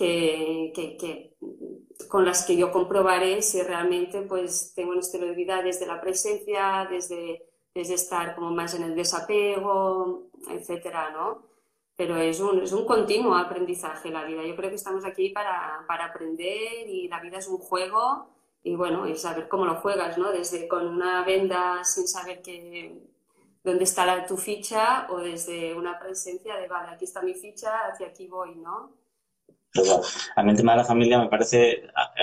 [0.00, 1.36] que, que,
[2.08, 6.00] con las que yo comprobaré si realmente pues tengo un estilo de vida desde la
[6.00, 11.50] presencia, desde, desde estar como más en el desapego, etcétera, ¿no?
[11.96, 14.42] pero es un, es un continuo aprendizaje la vida.
[14.42, 18.30] Yo creo que estamos aquí para, para, aprender y la vida es un juego
[18.62, 20.32] y bueno, y saber cómo lo juegas, ¿no?
[20.32, 22.98] Desde con una venda sin saber que,
[23.62, 27.86] dónde está la, tu ficha o desde una presencia de, vale, aquí está mi ficha,
[27.92, 28.94] hacia aquí voy, ¿no?
[29.72, 30.00] Pero
[30.36, 31.82] a mí el tema de la familia me parece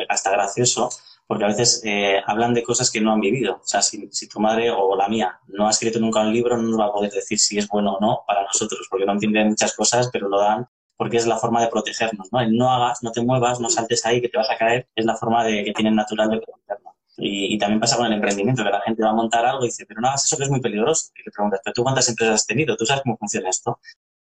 [0.10, 0.90] hasta gracioso
[1.28, 3.56] porque a veces eh, hablan de cosas que no han vivido.
[3.56, 6.64] O sea, si, tu madre o la mía no ha escrito nunca un libro, no
[6.64, 9.50] nos va a poder decir si es bueno o no para nosotros, porque no entienden
[9.50, 12.42] muchas cosas, pero lo dan porque es la forma de protegernos, ¿no?
[12.42, 15.06] El no hagas, no te muevas, no saltes ahí, que te vas a caer, es
[15.06, 16.96] la forma de, que tienen natural de protegernos.
[17.18, 19.68] Y, y, también pasa con el emprendimiento, que la gente va a montar algo y
[19.68, 21.12] dice, pero no hagas eso que es muy peligroso.
[21.16, 22.76] Y le preguntas, ¿pero tú cuántas empresas has tenido?
[22.76, 23.80] ¿Tú sabes cómo funciona esto?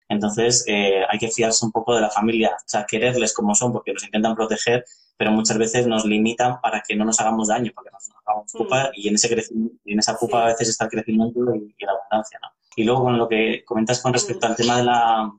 [0.08, 3.74] Entonces, eh, hay que fiarse un poco de la familia, o sea, quererles como son,
[3.74, 4.86] porque nos intentan proteger,
[5.18, 8.84] pero muchas veces nos limitan para que no nos hagamos daño, porque nos hagamos culpa
[8.84, 8.91] mm.
[8.96, 12.39] y en ese crecimiento, en esa culpa a veces está el crecimiento y, la abundancia,
[12.41, 12.50] ¿no?
[12.76, 15.32] Y luego con lo que comentas con respecto al tema de la,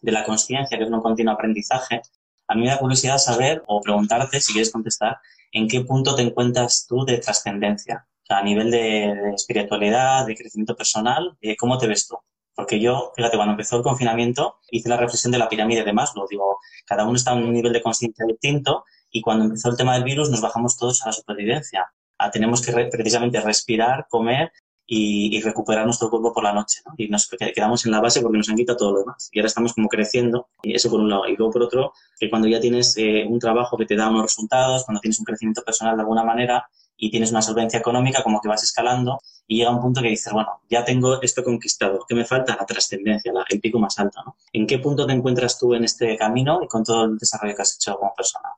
[0.00, 2.00] de la conciencia, que es un continuo aprendizaje,
[2.48, 5.18] a mí me da curiosidad saber o preguntarte, si quieres contestar,
[5.52, 10.34] en qué punto te encuentras tú de trascendencia, o sea, a nivel de, espiritualidad, de
[10.34, 12.16] crecimiento personal, eh, ¿cómo te ves tú?
[12.54, 16.26] Porque yo, fíjate, cuando empezó el confinamiento, hice la reflexión de la pirámide de Maslow.
[16.28, 19.94] Digo, cada uno está en un nivel de conciencia distinto y cuando empezó el tema
[19.94, 21.92] del virus nos bajamos todos a la supervivencia.
[22.18, 24.52] A, tenemos que precisamente respirar, comer
[24.86, 26.80] y, recuperar nuestro cuerpo por la noche.
[26.86, 26.94] ¿no?
[26.96, 29.28] Y nos quedamos en la base porque nos han quitado todo lo demás.
[29.32, 30.48] Y ahora estamos como creciendo.
[30.62, 31.26] Y eso por un lado.
[31.26, 34.22] Y luego por otro, que cuando ya tienes eh, un trabajo que te da unos
[34.22, 36.68] resultados, cuando tienes un crecimiento personal de alguna manera,
[37.04, 40.32] y tienes una solvencia económica, como que vas escalando y llega un punto que dices,
[40.32, 42.56] bueno, ya tengo esto conquistado, ¿qué me falta?
[42.56, 44.36] La trascendencia, el pico más alto, ¿no?
[44.52, 47.62] ¿En qué punto te encuentras tú en este camino y con todo el desarrollo que
[47.62, 48.50] has hecho como persona?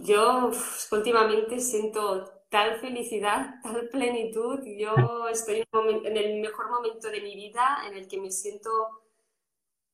[0.00, 0.50] yo
[0.90, 4.60] últimamente siento tal felicidad, tal plenitud.
[4.64, 5.62] Yo estoy
[6.04, 8.70] en el mejor momento de mi vida en el que me siento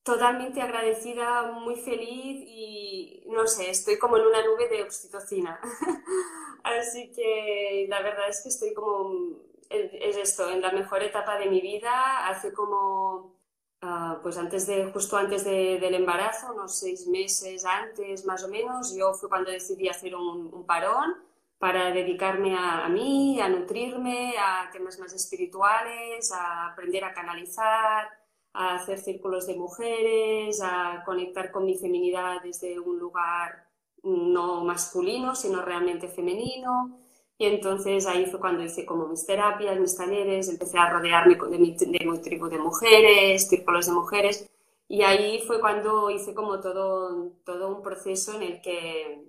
[0.03, 5.61] totalmente agradecida, muy feliz y no sé, estoy como en una nube de oxitocina.
[6.65, 9.39] Así que la verdad es que estoy como,
[9.71, 12.29] es esto, en la mejor etapa de mi vida.
[12.29, 13.37] Hace como
[13.81, 18.95] ah, pues antes de, justo antes del embarazo, unos seis meses antes más o menos,
[18.95, 21.17] yo fue cuando decidí hacer un, parón
[21.59, 28.22] para dedicarme a, a, mí, a nutrirme, a temas más espirituales, a aprender a canalizar,
[28.55, 33.67] a hacer círculos de mujeres, a conectar con mi feminidad desde un lugar
[34.03, 36.99] no masculino, sino realmente femenino.
[37.39, 41.59] Y entonces ahí fue cuando hice como mis terapias, mis talleres, empecé a rodearme de
[41.59, 44.49] mi, de mi tribu de mujeres, círculos de mujeres.
[44.89, 49.25] Y ahí fue cuando hice como todo, todo un proceso en el, que,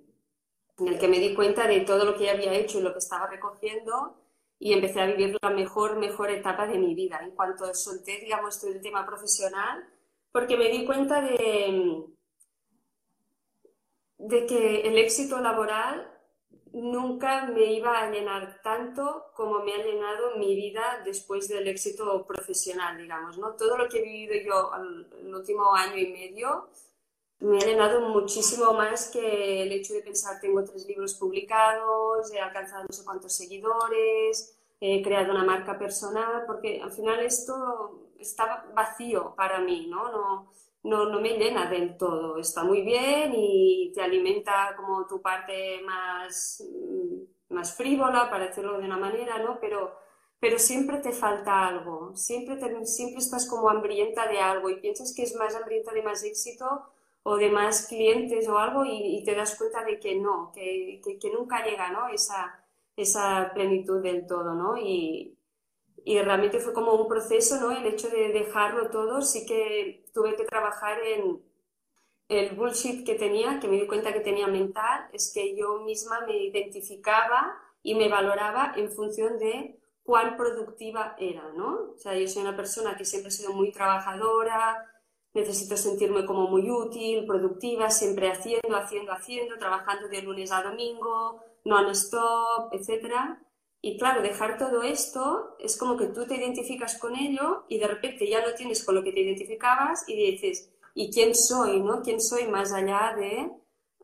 [0.78, 2.98] en el que me di cuenta de todo lo que había hecho y lo que
[2.98, 4.14] estaba recogiendo
[4.64, 8.58] y empecé a vivir la mejor, mejor etapa de mi vida en cuanto solté, digamos,
[8.58, 9.86] todo el tema profesional,
[10.32, 12.02] porque me di cuenta de,
[14.16, 16.10] de que el éxito laboral
[16.72, 22.24] nunca me iba a llenar tanto como me ha llenado mi vida después del éxito
[22.26, 23.56] profesional, digamos, ¿no?
[23.56, 24.70] Todo lo que he vivido yo
[25.20, 26.70] el último año y medio
[27.40, 32.40] me ha llenado muchísimo más que el hecho de pensar, tengo tres libros publicados, he
[32.40, 38.66] alcanzado no sé cuántos seguidores, he creado una marca personal, porque al final esto está
[38.74, 40.10] vacío para mí, ¿no?
[40.10, 40.50] No,
[40.84, 42.38] no, no me llena del todo.
[42.38, 46.62] Está muy bien y te alimenta como tu parte más,
[47.48, 49.58] más frívola, para decirlo de una manera, ¿no?
[49.60, 49.96] Pero,
[50.38, 55.22] pero siempre te falta algo, siempre, siempre estás como hambrienta de algo y piensas que
[55.22, 56.93] es más hambrienta de más éxito
[57.24, 61.30] o de más clientes o algo y, te das cuenta de que no, que, que,
[61.30, 62.08] nunca llega ¿no?
[62.08, 62.62] esa,
[62.96, 64.76] esa plenitud del todo, ¿no?
[64.76, 65.38] Y,
[66.04, 67.72] y, realmente fue como un proceso, ¿no?
[67.72, 71.42] El hecho de dejarlo todo, sí que tuve que trabajar en
[72.28, 76.20] el bullshit que tenía, que me di cuenta que tenía mental, es que yo misma
[76.26, 81.92] me identificaba y me valoraba en función de cuán productiva era, ¿no?
[81.94, 84.93] O sea, yo soy una persona que siempre ha sido muy trabajadora,
[85.34, 91.40] necesito sentirme como muy útil, productiva, siempre haciendo, haciendo, haciendo, trabajando de lunes a domingo,
[91.64, 93.38] non-stop, etc.
[93.80, 97.88] Y claro, dejar todo esto es como que tú te identificas con ello y de
[97.88, 101.80] repente ya no tienes con lo que te identificabas y dices, ¿y quién soy?
[101.80, 102.00] ¿no?
[102.00, 103.50] ¿Quién soy más allá de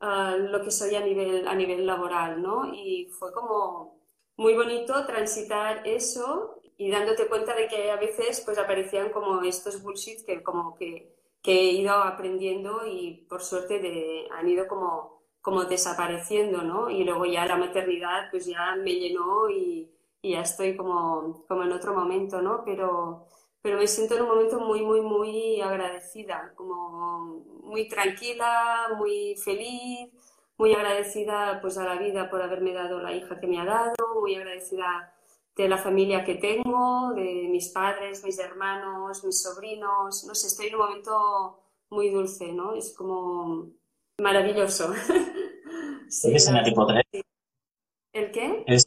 [0.00, 2.42] ah, lo que soy a nivel, a nivel laboral?
[2.42, 2.74] ¿no?
[2.74, 4.00] Y fue como
[4.36, 9.82] muy bonito transitar eso y dándote cuenta de que a veces pues aparecían como estos
[9.82, 15.22] bullshit que como que que he ido aprendiendo y por suerte de, han ido como,
[15.40, 16.90] como desapareciendo, ¿no?
[16.90, 19.90] Y luego ya la maternidad pues ya me llenó y,
[20.22, 22.62] ya estoy como, como en otro momento, ¿no?
[22.64, 23.26] Pero,
[23.62, 30.10] pero me siento en un momento muy, muy, muy agradecida, como muy tranquila, muy feliz,
[30.58, 33.94] muy agradecida pues a la vida por haberme dado la hija que me ha dado,
[34.20, 35.14] muy agradecida
[35.62, 40.68] de la familia que tengo, de mis padres, mis hermanos, mis sobrinos, no sé, estoy
[40.68, 42.74] en un momento muy dulce, ¿no?
[42.74, 43.68] Es como
[44.18, 44.92] maravilloso.
[46.24, 47.04] ¿Eres en tipo 3?
[48.12, 48.64] ¿El qué?
[48.66, 48.86] ¿Eres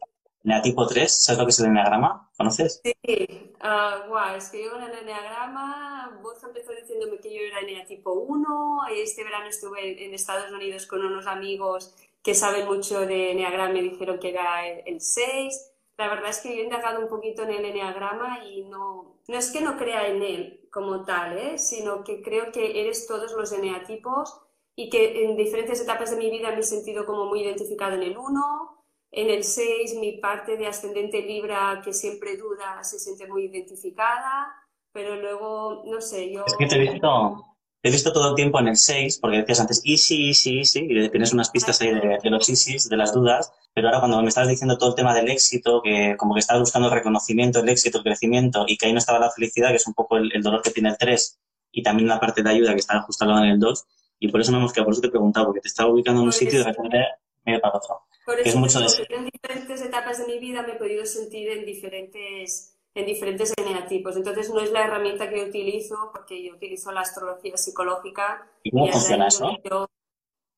[0.64, 1.24] tipo 3?
[1.24, 2.32] ¿Sabes lo que es el enneagrama?
[2.38, 2.82] ¿Conoces?
[2.84, 8.14] Sí, uh, es que yo en el enneagrama, vos empezó diciéndome que yo era tipo
[8.14, 13.74] 1, este verano estuve en Estados Unidos con unos amigos que saben mucho de enneagrama,
[13.74, 17.44] me dijeron que era el 6, la verdad es que yo he indagado un poquito
[17.44, 21.58] en el enneagrama y no, no es que no crea en él como tal, ¿eh?
[21.58, 24.42] sino que creo que eres todos los eneatipos
[24.76, 28.04] y que en diferentes etapas de mi vida me he sentido como muy identificado en
[28.04, 33.28] el 1, en el 6 mi parte de ascendente Libra que siempre duda se siente
[33.28, 34.52] muy identificada,
[34.92, 36.44] pero luego, no sé, yo...
[36.46, 37.53] Es que te he visto,
[37.84, 40.88] he visto todo el tiempo en el 6, porque decías antes, y sí, sí, sí,
[40.90, 44.22] y tienes unas pistas ahí de, de los sí, de las dudas, pero ahora cuando
[44.22, 47.60] me estás diciendo todo el tema del éxito, que como que estás buscando el reconocimiento,
[47.60, 50.18] el éxito, el crecimiento, y que ahí no estaba la felicidad, que es un poco
[50.18, 51.40] el, dolor que tiene el 3,
[51.74, 53.86] y también la parte de ayuda que está justo en el 2,
[54.20, 56.22] y por eso no hemos quedado, por eso te he preguntado, porque te estaba ubicando
[56.22, 56.98] en un sitio y de repente
[57.46, 58.04] medio para otro.
[58.26, 61.50] Por eso es mucho de en diferentes etapas de mi vida me he podido sentir
[61.50, 64.16] en diferentes, en diferentes eneatipos.
[64.16, 68.48] Entonces no es la herramienta que yo utilizo, porque yo utilizo la astrología psicológica.
[68.64, 69.58] ¿Y cómo funciona eso?
[69.64, 69.88] Yo,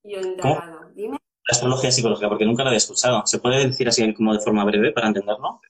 [0.03, 0.89] yo indagado.
[0.93, 1.17] Dime
[1.47, 3.23] la astrología psicológica, porque nunca la había escuchado.
[3.25, 5.61] ¿Se puede decir así como de forma breve para entenderlo?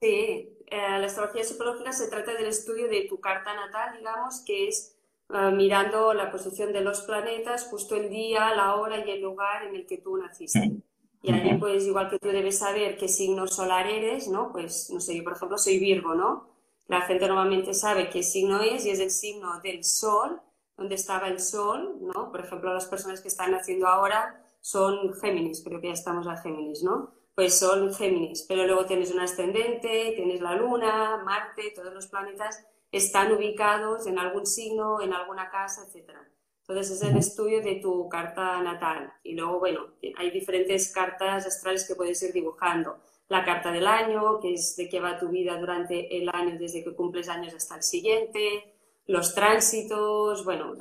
[0.00, 4.68] Sí, eh, la astrología psicológica se trata del estudio de tu carta natal, digamos, que
[4.68, 4.96] es
[5.30, 9.64] eh, mirando la posición de los planetas, justo el día, la hora y el lugar
[9.64, 10.70] en el que tú naciste.
[11.22, 14.50] Y ahí, pues, igual que tú debes saber qué signo solar eres, ¿no?
[14.50, 16.48] Pues, no sé, yo, por ejemplo, soy Virgo, ¿no?
[16.88, 20.40] La gente normalmente sabe qué signo es y es el signo del Sol,
[20.76, 22.30] donde estaba el Sol, ¿no?
[22.32, 26.36] Por ejemplo, las personas que están naciendo ahora son Géminis, creo que ya estamos a
[26.36, 27.12] Géminis, ¿no?
[27.34, 32.66] Pues son Géminis, pero luego tienes un ascendente, tienes la Luna, Marte, todos los planetas
[32.90, 36.10] están ubicados en algún signo, en alguna casa, etc.
[36.68, 39.12] Entonces es el estudio de tu carta natal.
[39.24, 39.80] Y luego, bueno,
[40.16, 42.98] hay diferentes cartas astrales que puedes ir dibujando.
[43.28, 46.84] La carta del año, que es de qué va tu vida durante el año desde
[46.84, 48.74] que cumples años hasta el siguiente.
[49.06, 50.74] Los tránsitos, bueno,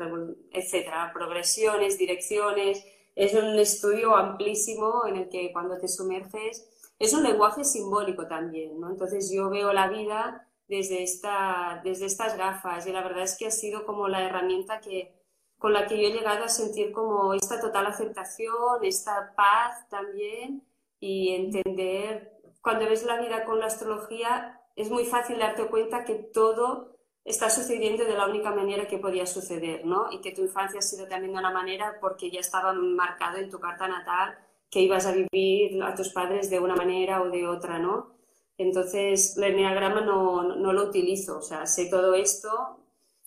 [0.51, 1.11] etcétera.
[1.13, 2.85] Progresiones, direcciones.
[3.15, 6.67] Es un estudio amplísimo en el que cuando te sumerges
[7.01, 8.91] es un lenguaje simbólico también, ¿no?
[8.91, 13.47] Entonces yo veo la vida desde, esta, desde estas gafas y la verdad es que
[13.47, 15.20] ha sido como la herramienta que,
[15.61, 20.63] con la que yo he llegado a sentir como esta total aceptación, esta paz también
[20.99, 26.15] y entender, cuando ves la vida con la astrología, es muy fácil darte cuenta que
[26.15, 30.11] todo está sucediendo de la única manera que podía suceder, ¿no?
[30.11, 33.51] Y que tu infancia ha sido también de una manera porque ya estaba marcado en
[33.51, 34.35] tu carta natal
[34.71, 38.15] que ibas a vivir a tus padres de una manera o de otra, ¿no?
[38.57, 42.79] Entonces, el enneagrama no, no, lo utilizo, o sea, sé todo esto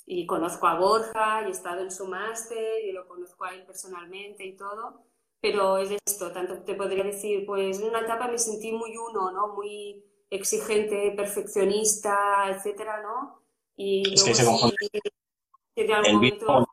[0.06, 3.64] y conozco a Borja y he estado en su máster y lo conozco a él
[3.64, 5.02] personalmente y todo,
[5.40, 9.30] pero es esto, tanto te podría decir, pues en una etapa me sentí muy uno,
[9.30, 9.54] ¿no?
[9.54, 12.16] Muy exigente, perfeccionista,
[12.48, 13.42] etcétera, ¿no?
[13.76, 14.44] Y es que se
[15.74, 16.66] que de algún momento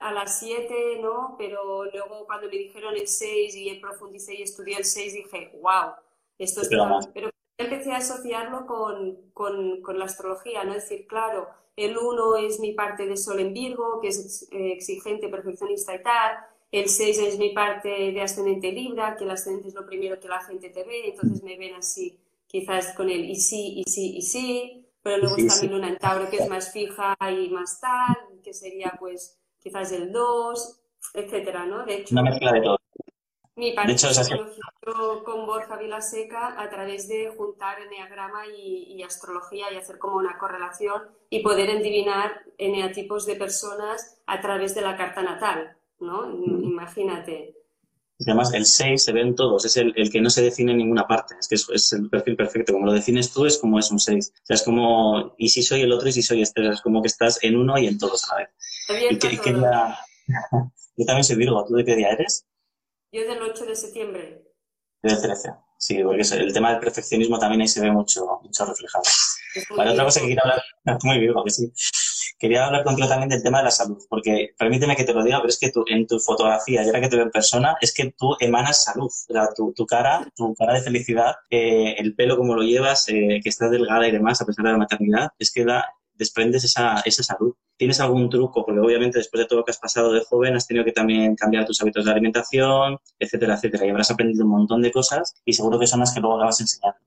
[0.00, 1.36] a, las 7, ¿no?
[1.38, 5.92] Pero luego cuando me dijeron el 6 y profundicé y estudié el 6, dije, wow,
[6.38, 6.68] esto es...
[7.14, 10.74] Pero empecé a asociarlo con, con, con, la astrología, ¿no?
[10.74, 14.72] Es decir, claro, el 1 es mi parte de Sol en Virgo, que es eh,
[14.72, 16.36] exigente, perfeccionista y tal.
[16.70, 20.28] El 6 es mi parte de ascendente Libra, que el ascendente es lo primero que
[20.28, 24.16] la gente te ve, entonces me ven así, quizás con el y sí, y sí,
[24.16, 27.80] y sí pero luego está mi luna en Tauro que es más fija y más
[27.80, 30.80] tal, que sería pues quizás el 2,
[31.14, 31.84] etcétera, ¿no?
[31.84, 32.78] De hecho, una mezcla de todo.
[33.54, 34.08] Mi padre se
[35.24, 40.38] con Borja Vilaseca a través de juntar eneagrama y, y, astrología y hacer como una
[40.38, 46.28] correlación y poder endivinar eneatipos de personas a través de la carta natal, ¿no?
[46.28, 46.64] Mm.
[46.64, 47.62] Imagínate
[48.30, 51.34] además el 6 se ven todos, es el, que no se define en ninguna parte,
[51.38, 54.32] es que es, el perfil perfecto, como lo defines tú es como es un 6,
[54.34, 57.02] o sea, es como, y si soy el otro y si soy este, es como
[57.02, 58.50] que estás en uno y en todos a la vez.
[60.96, 62.46] Yo también soy Virgo, ¿tú de qué día eres?
[63.12, 64.42] Yo del 8 de septiembre.
[65.02, 69.04] Del 13, sí, porque el tema del perfeccionismo también ahí se ve mucho, mucho reflejado.
[69.76, 70.62] Vale, otra cosa que quiero hablar,
[71.04, 71.72] muy Virgo, que sí
[72.42, 75.38] quería hablar contigo también del tema de la salud, porque permíteme que te lo diga,
[75.38, 77.94] pero es que tú, en tu fotografía, y ahora que te veo en persona, es
[77.94, 79.06] que tú emanas salud.
[79.06, 83.08] O sea, tu, tu cara, tu cara de felicidad, eh, el pelo como lo llevas,
[83.08, 85.84] eh, que estás delgada y demás, a pesar de la maternidad, es que da,
[86.22, 87.54] desprendes esa, esa salud.
[87.76, 88.64] ¿Tienes algún truco?
[88.64, 91.36] Porque obviamente después de todo lo que has pasado de joven has tenido que también
[91.36, 93.86] cambiar tus hábitos de alimentación, etcétera, etcétera.
[93.86, 96.60] Y habrás aprendido un montón de cosas y seguro que son las que luego acabas
[96.60, 96.98] enseñando.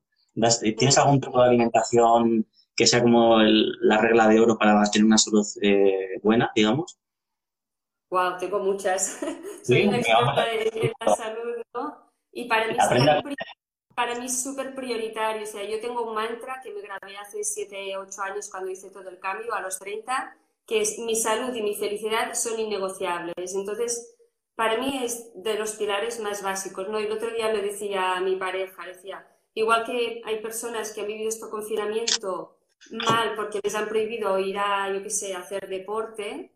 [0.77, 2.45] ¿Tienes algún truco de alimentación
[2.75, 6.99] que sea como la regla de oro para tener una salud eh, buena, digamos?
[8.09, 9.19] Wow, tengo muchas.
[9.63, 12.11] Soy una experta de la salud, ¿no?
[12.31, 12.75] Y para mí,
[13.95, 15.43] para mí es súper prioritario.
[15.43, 18.91] O sea, yo tengo un mantra que me grabé hace 7, 8 años cuando hice
[18.91, 20.37] todo el cambio, a los 30,
[20.67, 23.55] que es mi salud y mi felicidad son innegociables.
[23.55, 24.15] Entonces,
[24.55, 26.99] para mí es de los pilares más básicos, ¿no?
[26.99, 31.01] Y el otro día le decía a mi pareja, decía, igual que hay personas que
[31.01, 32.57] han vivido este confinamiento
[32.91, 36.51] mal porque les han prohibido ir a, yo qué sé, hacer deporte,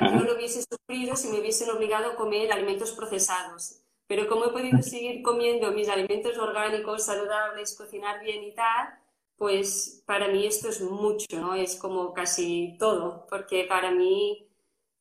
[0.00, 3.81] yo lo hubiese sufrido si me hubiesen obligado a comer alimentos procesados.
[4.12, 8.90] Pero como he podido seguir comiendo mis alimentos orgánicos, saludables, cocinar bien y tal,
[9.36, 11.54] pues para mí esto es mucho, ¿no?
[11.54, 14.46] Es como casi todo, porque para mí,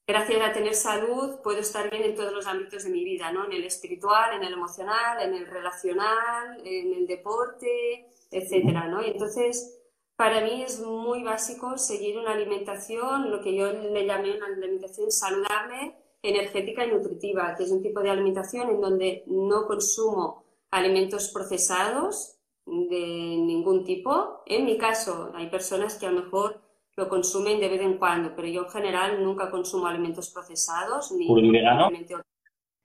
[0.07, 3.43] gracias a tener salud, puedo estar bien en todos los ámbitos de mi vida, ¿no?
[3.43, 9.05] En el espiritual, en el emocional, en el relacional, en el deporte, etcétera, ¿no?
[9.05, 9.77] Y entonces,
[10.15, 15.11] para mí es muy básico seguir una alimentación, lo que yo le llamé una alimentación
[15.11, 21.29] saludable, energética y nutritiva, que es un tipo de alimentación en donde no consumo alimentos
[21.29, 24.43] procesados de ningún tipo.
[24.45, 26.61] En mi caso, hay personas que a lo mejor
[26.95, 31.11] lo consumen de vez en cuando, pero yo en general nunca consumo alimentos procesados.
[31.11, 31.89] Ni vegano?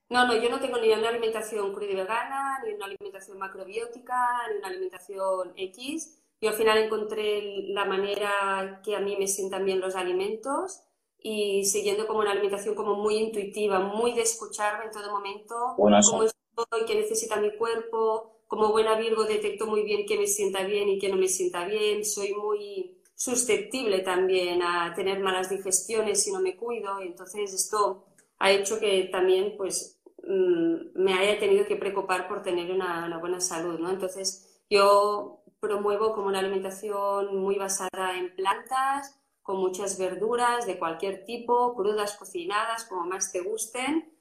[0.09, 4.49] No, no, yo no tengo ni una alimentación cruda y vegana, ni una alimentación macrobiótica,
[4.51, 9.65] ni una alimentación X yo al final encontré la manera que a mí me sientan
[9.65, 10.83] bien los alimentos
[11.29, 15.99] y siguiendo como una alimentación como muy intuitiva, muy de escucharme en todo momento, cómo
[15.99, 18.43] estoy, qué necesita mi cuerpo.
[18.47, 21.67] Como buena Virgo detecto muy bien qué me sienta bien y qué no me sienta
[21.67, 22.05] bien.
[22.05, 27.01] Soy muy susceptible también a tener malas digestiones si no me cuido.
[27.01, 28.05] Entonces esto
[28.39, 33.19] ha hecho que también pues mm, me haya tenido que preocupar por tener una, una
[33.19, 33.91] buena salud, ¿no?
[33.91, 41.25] Entonces yo promuevo como una alimentación muy basada en plantas, con muchas verduras de cualquier
[41.25, 44.13] tipo, crudas, cocinadas, como más te gusten,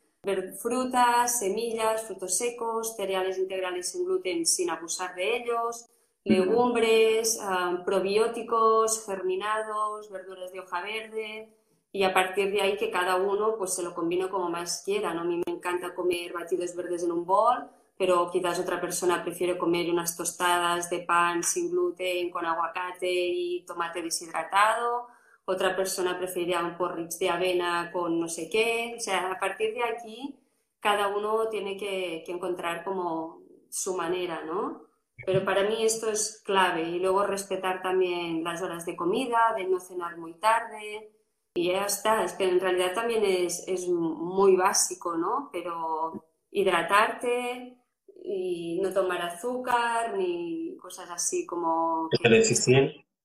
[0.61, 5.87] frutas, semillas, frutos secos, cereales integrales sin gluten sin abusar de ellos,
[6.23, 11.49] legumbres, ah, probióticos, germinados, verduras de hoja verde
[11.91, 15.13] y a partir de ahí que cada uno pues se lo combine como más quiera.
[15.13, 15.21] ¿no?
[15.21, 17.67] A mí me encanta comer batidos verdes en un bol,
[17.97, 23.65] pero quizás otra persona prefiere comer unas tostadas de pan sin gluten con aguacate y
[23.65, 25.07] tomate deshidratado.
[25.45, 28.95] Otra persona preferiría un porridge de avena con no sé qué.
[28.97, 30.35] O sea, a partir de aquí
[30.79, 34.85] cada uno tiene que, que encontrar como su manera, ¿no?
[35.25, 39.65] Pero para mí esto es clave y luego respetar también las horas de comida, de
[39.65, 41.11] no cenar muy tarde
[41.53, 42.23] y ya está.
[42.23, 45.49] Es que en realidad también es, es muy básico, ¿no?
[45.51, 47.77] Pero hidratarte
[48.23, 52.09] y no tomar azúcar ni cosas así como...
[52.09, 52.17] Que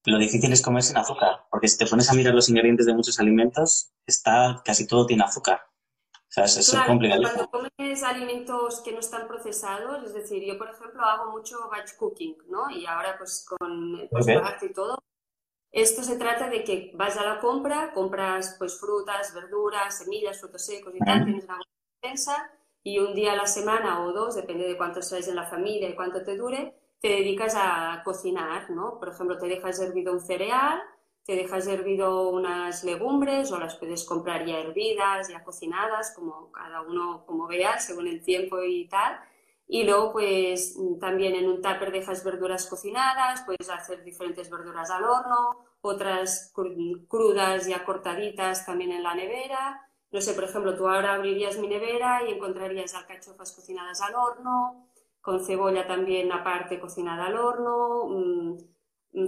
[0.04, 2.94] lo difícil, es comer sin azúcar, porque si te pones a mirar los ingredientes de
[2.94, 5.60] muchos alimentos, está, casi todo tiene azúcar.
[6.30, 7.22] O sea, es, complicado.
[7.22, 11.96] Cuando comes alimentos que no están procesados, es decir, yo por ejemplo hago mucho batch
[11.96, 12.70] cooking, ¿no?
[12.70, 14.26] Y ahora pues con pues,
[14.62, 15.02] y todo.
[15.72, 20.64] Esto se trata de que vas a la compra, compras pues frutas, verduras, semillas, frutos
[20.64, 21.58] secos y tal, tienes una
[22.00, 22.50] despensa
[22.82, 25.88] y un día a la semana o dos, depende de cuánto seas en la familia
[25.88, 28.98] y cuánto te dure, te dedicas a cocinar, ¿no?
[28.98, 30.82] Por ejemplo, te dejas hervido un cereal
[31.30, 36.82] te dejas hervido unas legumbres o las puedes comprar ya hervidas, ya cocinadas, como cada
[36.82, 39.20] uno como vea, según el tiempo y tal.
[39.68, 45.04] Y luego, pues también en un tupper dejas verduras cocinadas, puedes hacer diferentes verduras al
[45.04, 46.52] horno, otras
[47.06, 49.88] crudas ya cortaditas también en la nevera.
[50.10, 54.89] No sé, por ejemplo, tú ahora abrirías mi nevera y encontrarías alcachofas cocinadas al horno,
[55.20, 58.58] con cebolla también aparte cocinada al horno, mm,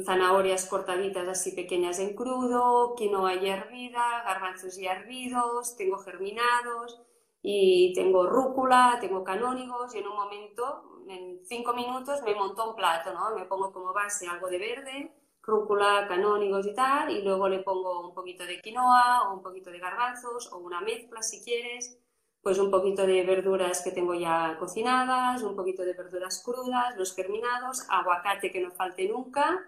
[0.04, 7.00] zanahorias cortaditas así pequeñas en crudo, quinoa ya hervida, garbanzos ya hervidos, tengo germinados
[7.42, 12.76] y tengo rúcula, tengo canónigos y en un momento, en cinco minutos, me monto un
[12.76, 13.34] plato, ¿no?
[13.34, 15.12] Me pongo como base algo de verde,
[15.42, 19.70] rúcula, canónigos y tal, y luego le pongo un poquito de quinoa o un poquito
[19.70, 21.98] de garbanzos o una mezcla si quieres,
[22.42, 27.14] pues un poquito de verduras que tengo ya cocinadas, un poquito de verduras crudas, los
[27.14, 29.60] germinados, aguacate que no falte nunca,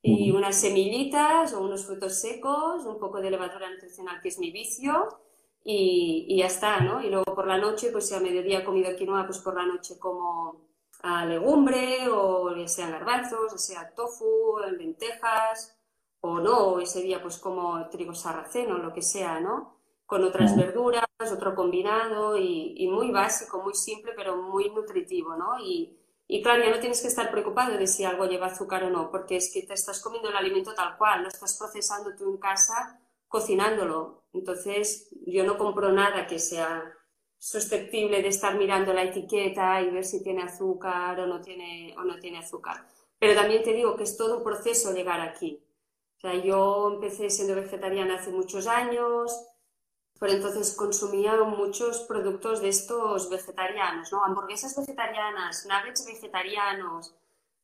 [0.00, 4.50] y unas semillitas o unos frutos secos, un poco de levadura nutricional que es mi
[4.50, 5.18] vicio
[5.62, 7.02] y, y, ya está, ¿no?
[7.02, 9.64] Y luego por la noche, pues si a mediodía he comido quinoa, pues por la
[9.64, 10.60] noche como
[11.02, 15.78] a legumbre o ya sea garbanzos, ya sea tofu, lentejas
[16.20, 19.73] o no, ese día pues como trigo sarraceno, lo que sea, ¿no?
[20.06, 25.58] Con otras verduras, otro combinado y, y muy básico, muy simple, pero muy nutritivo, ¿no?
[25.58, 28.90] Y, y claro, ya no tienes que estar preocupado de si algo lleva azúcar o
[28.90, 32.30] no, porque es que te estás comiendo el alimento tal cual, lo estás procesando tú
[32.30, 34.24] en casa cocinándolo.
[34.32, 36.92] Entonces, yo no compro nada que sea
[37.38, 42.04] susceptible de estar mirando la etiqueta y ver si tiene azúcar o no tiene, o
[42.04, 42.86] no tiene azúcar.
[43.18, 45.62] Pero también te digo que es todo un proceso llegar aquí.
[46.16, 49.30] O sea, yo empecé siendo vegetariana hace muchos años,
[50.24, 54.24] pero entonces consumía muchos productos de estos vegetarianos, ¿no?
[54.24, 57.14] Hamburguesas vegetarianas, nuggets vegetarianos.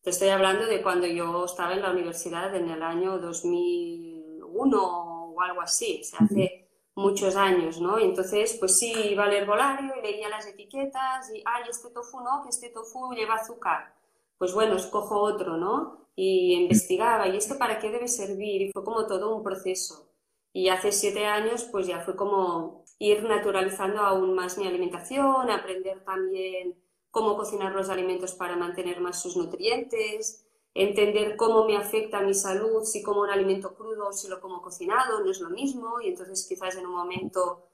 [0.02, 5.40] Te estoy hablando de cuando yo estaba en la universidad en el año 2001 o
[5.40, 7.98] algo así, o sea, hace muchos años, ¿no?
[7.98, 12.20] Y entonces, pues sí, iba al herbolario y leía las etiquetas y, ay, este tofu
[12.20, 13.94] no, que este tofu lleva azúcar.
[14.36, 16.08] Pues bueno, escojo otro, ¿no?
[16.14, 18.60] Y investigaba, ¿y esto para qué debe servir?
[18.60, 20.09] Y fue como todo un proceso.
[20.52, 26.04] Y hace siete años pues ya fue como ir naturalizando aún más mi alimentación, aprender
[26.04, 26.74] también
[27.10, 32.84] cómo cocinar los alimentos para mantener más sus nutrientes, entender cómo me afecta mi salud,
[32.84, 36.08] si como un alimento crudo o si lo como cocinado, no es lo mismo, y
[36.08, 37.66] entonces quizás en un momento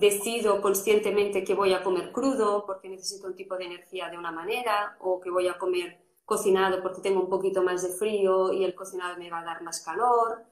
[0.00, 4.32] decido conscientemente que voy a comer crudo porque necesito un tipo de energía de una
[4.32, 8.64] manera, o que voy a comer cocinado porque tengo un poquito más de frío y
[8.64, 10.42] el cocinado me va a dar más calor.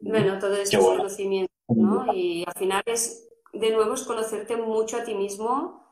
[0.00, 2.12] Bueno, todo esto es conocimiento, ¿no?
[2.12, 5.84] Y al final es, de nuevo, es conocerte mucho a ti mismo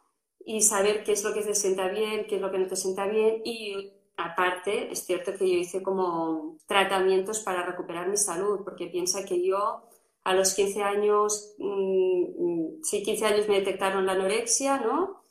[0.44, 2.76] y saber qué es lo que te sienta bien, qué es lo que no te
[2.76, 3.40] sienta bien.
[3.44, 9.24] Y aparte, es cierto que yo hice como tratamientos para recuperar mi salud, porque piensa
[9.24, 9.88] que yo
[10.24, 15.24] a los 15 años, mm, sí, 15 años me detectaron la anorexia, ¿no?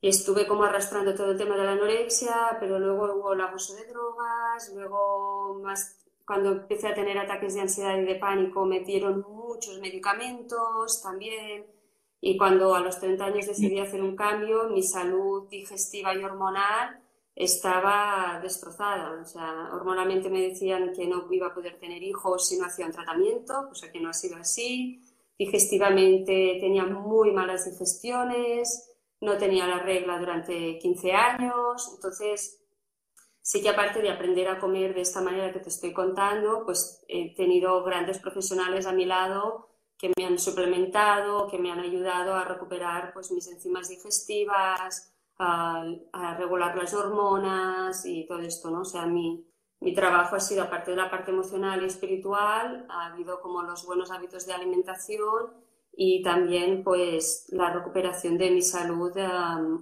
[0.00, 3.74] Y estuve como arrastrando todo el tema de la anorexia, pero luego hubo el abuso
[3.74, 8.80] de drogas, luego más cuando empecé a tener ataques de ansiedad y de pánico, me
[8.80, 11.66] dieron muchos medicamentos también.
[12.20, 17.00] Y cuando a los 30 años decidí hacer un cambio, mi salud digestiva y hormonal
[17.36, 19.20] estaba destrozada.
[19.20, 22.86] O sea, hormonalmente me decían que no iba a poder tener hijos si no hacía
[22.86, 25.00] un tratamiento, cosa que no ha sido así.
[25.38, 31.92] Digestivamente tenía muy malas digestiones, no tenía la regla durante 15 años.
[31.94, 32.65] Entonces,
[33.46, 37.04] sí que aparte de aprender a comer de esta manera que te estoy contando, pues
[37.06, 42.34] he tenido grandes profesionales a mi lado que me han suplementado, que me han ayudado
[42.34, 45.84] a recuperar pues, mis enzimas digestivas, a,
[46.36, 48.80] regular las hormonas y todo esto, ¿no?
[48.80, 49.46] O sea, mi,
[49.78, 53.86] mi trabajo ha sido, aparte de la parte emocional y espiritual, ha habido como los
[53.86, 55.52] buenos hábitos de alimentación
[55.92, 59.12] y también pues la recuperación de mi salud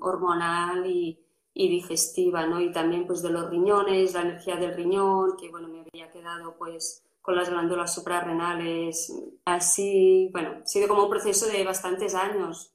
[0.03, 1.24] hormonal y,
[1.55, 2.61] y, digestiva, ¿no?
[2.61, 6.57] Y también pues de los riñones, la energía del riñón, que bueno, me había quedado
[6.57, 9.14] pues con las glándulas suprarrenales,
[9.46, 12.74] así, bueno, ha sido como un proceso de bastantes años,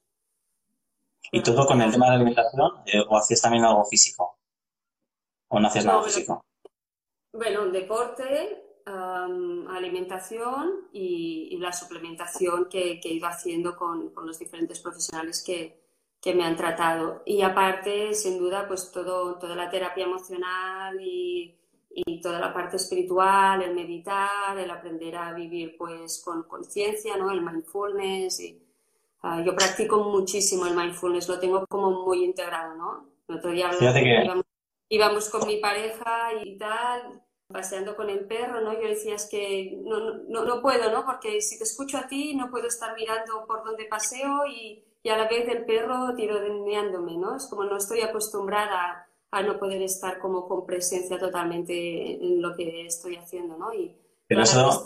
[1.31, 2.71] ¿Y todo con el tema de la alimentación
[3.07, 4.37] o hacías también algo físico?
[5.49, 6.43] ¿O no hacías nada físico?
[7.31, 15.88] Bueno, deporte, alimentación y, la suplementación que, he ido haciendo con, los diferentes profesionales que,
[16.25, 17.23] me han tratado.
[17.25, 21.55] Y aparte, sin duda, pues todo, toda la terapia emocional y,
[22.21, 27.31] toda la parte espiritual, el meditar, el aprender a vivir pues con conciencia, ¿no?
[27.31, 28.61] El mindfulness y
[29.21, 33.09] Ah, yo practico muchísimo el mindfulness, lo tengo como muy integrado, ¿no?
[33.27, 33.69] El otro día
[34.87, 38.73] íbamos, con mi pareja y tal, paseando con el perro, ¿no?
[38.73, 39.99] Yo decía, es que no,
[40.29, 41.05] no, no, puedo, ¿no?
[41.05, 45.09] Porque si te escucho a ti, no puedo estar mirando por donde paseo y, y
[45.09, 47.35] a la vez el perro tironeándome, ¿no?
[47.35, 52.55] Es como no estoy acostumbrada a no poder estar como con presencia totalmente en lo
[52.55, 53.73] que estoy haciendo, ¿no?
[53.73, 53.95] Y
[54.27, 54.85] Pero eso,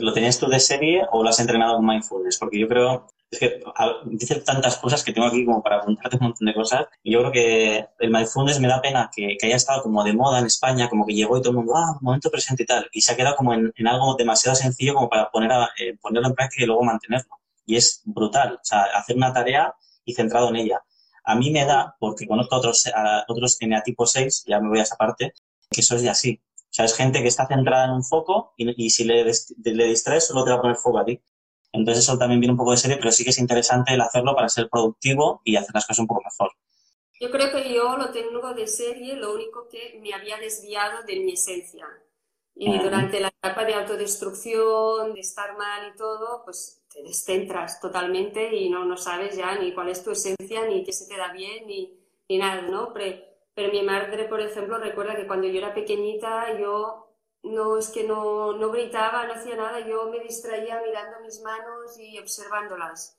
[0.00, 2.38] ¿Lo tenías tú de serie o lo has entrenado con mindfulness?
[2.38, 3.62] Porque yo creo, es que
[4.06, 6.86] dice tantas cosas que tengo aquí como para apuntarte un montón de cosas.
[7.02, 10.38] Y yo creo que el mindfulness me da pena que, haya estado como de moda
[10.38, 12.88] en España, como que llegó y todo el mundo, ah, momento presente y tal.
[12.92, 16.34] Y se ha quedado como en, algo demasiado sencillo como para poner eh, ponerlo en
[16.34, 17.36] práctica y luego mantenerlo.
[17.66, 18.54] Y es brutal.
[18.54, 20.82] O sea, hacer una tarea y centrado en ella.
[21.24, 24.78] A mí me da, porque conozco a otros, a otros tipo 6, ya me voy
[24.78, 25.34] a esa parte,
[25.70, 26.40] que eso es de así
[26.76, 30.44] sea, es gente que está centrada en un foco y, si le, le distraes solo
[30.44, 31.18] te va a poner foco a ti.
[31.72, 34.34] Entonces eso también viene un poco de serie, pero sí que es interesante el hacerlo
[34.34, 36.52] para ser productivo y hacer las cosas un poco mejor.
[37.18, 41.20] Yo creo que yo lo tengo de serie, lo único que me había desviado de
[41.20, 41.86] mi esencia.
[42.54, 48.54] Y durante la etapa de autodestrucción, de estar mal y todo, pues te descentras totalmente
[48.54, 51.32] y no, no sabes ya ni cuál es tu esencia, ni qué se te da
[51.32, 52.92] bien, ni, ni nada, ¿no?
[52.92, 53.26] Pero
[53.56, 57.08] pero mi madre, por ejemplo, recuerda que cuando yo era pequeñita, yo
[57.42, 61.98] no es que no, no gritaba, no hacía nada, yo me distraía mirando mis manos
[61.98, 63.18] y observándolas.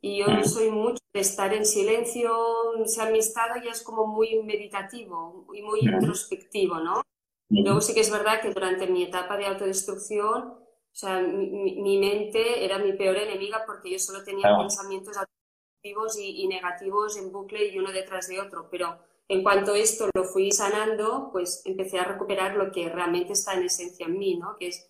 [0.00, 3.82] Y yo no soy mucho de estar en silencio, o sea, mi estado ya es
[3.82, 7.02] como muy meditativo y muy introspectivo, ¿no?
[7.50, 10.63] Luego sí que es verdad que durante mi etapa de autodestrucción,
[10.94, 16.42] o sea, mi, mente era mi peor enemiga porque yo solo tenía pensamientos autodestructivos y,
[16.42, 20.52] y negativos en bucle y uno detrás de otro, pero en cuanto esto lo fui
[20.52, 24.56] sanando, pues empecé a recuperar lo que realmente está en esencia en mí, ¿no?
[24.56, 24.88] Que es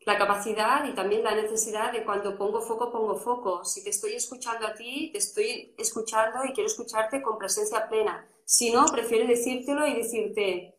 [0.00, 3.64] la capacidad y también la necesidad de cuando pongo foco, pongo foco.
[3.64, 8.26] Si te estoy escuchando a ti, te estoy escuchando y quiero escucharte con presencia plena.
[8.44, 10.76] Si no, prefiero decírtelo y decirte,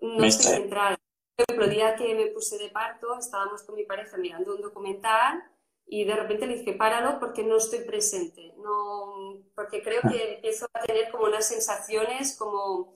[0.00, 0.96] no estoy centrada.
[1.38, 5.40] Ejemplo, el día que me puse de parto, estábamos con mi pareja mirando un documental
[5.86, 10.66] y de repente le dije, páralo porque no estoy presente, no, porque creo que empiezo
[10.74, 12.92] a tener como unas sensaciones como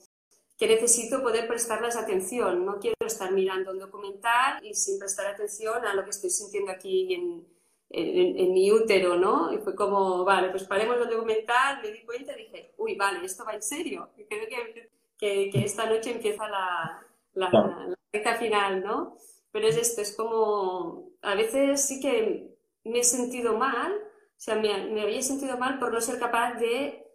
[0.57, 5.85] que necesito poder prestarles atención, no quiero estar mirando un documental y sin prestar atención
[5.85, 7.47] a lo que estoy sintiendo aquí en,
[7.91, 9.53] en, mi útero, ¿no?
[9.53, 13.25] Y fue como, vale, pues paremos el documental, me di cuenta y dije, uy, vale,
[13.25, 18.35] esto va en serio, creo que, que, que esta noche empieza la, la, la recta
[18.35, 19.17] final, ¿no?
[19.51, 24.55] Pero es esto, es como, a veces sí que me he sentido mal, o sea,
[24.55, 27.05] me, había sentido mal por no ser capaz de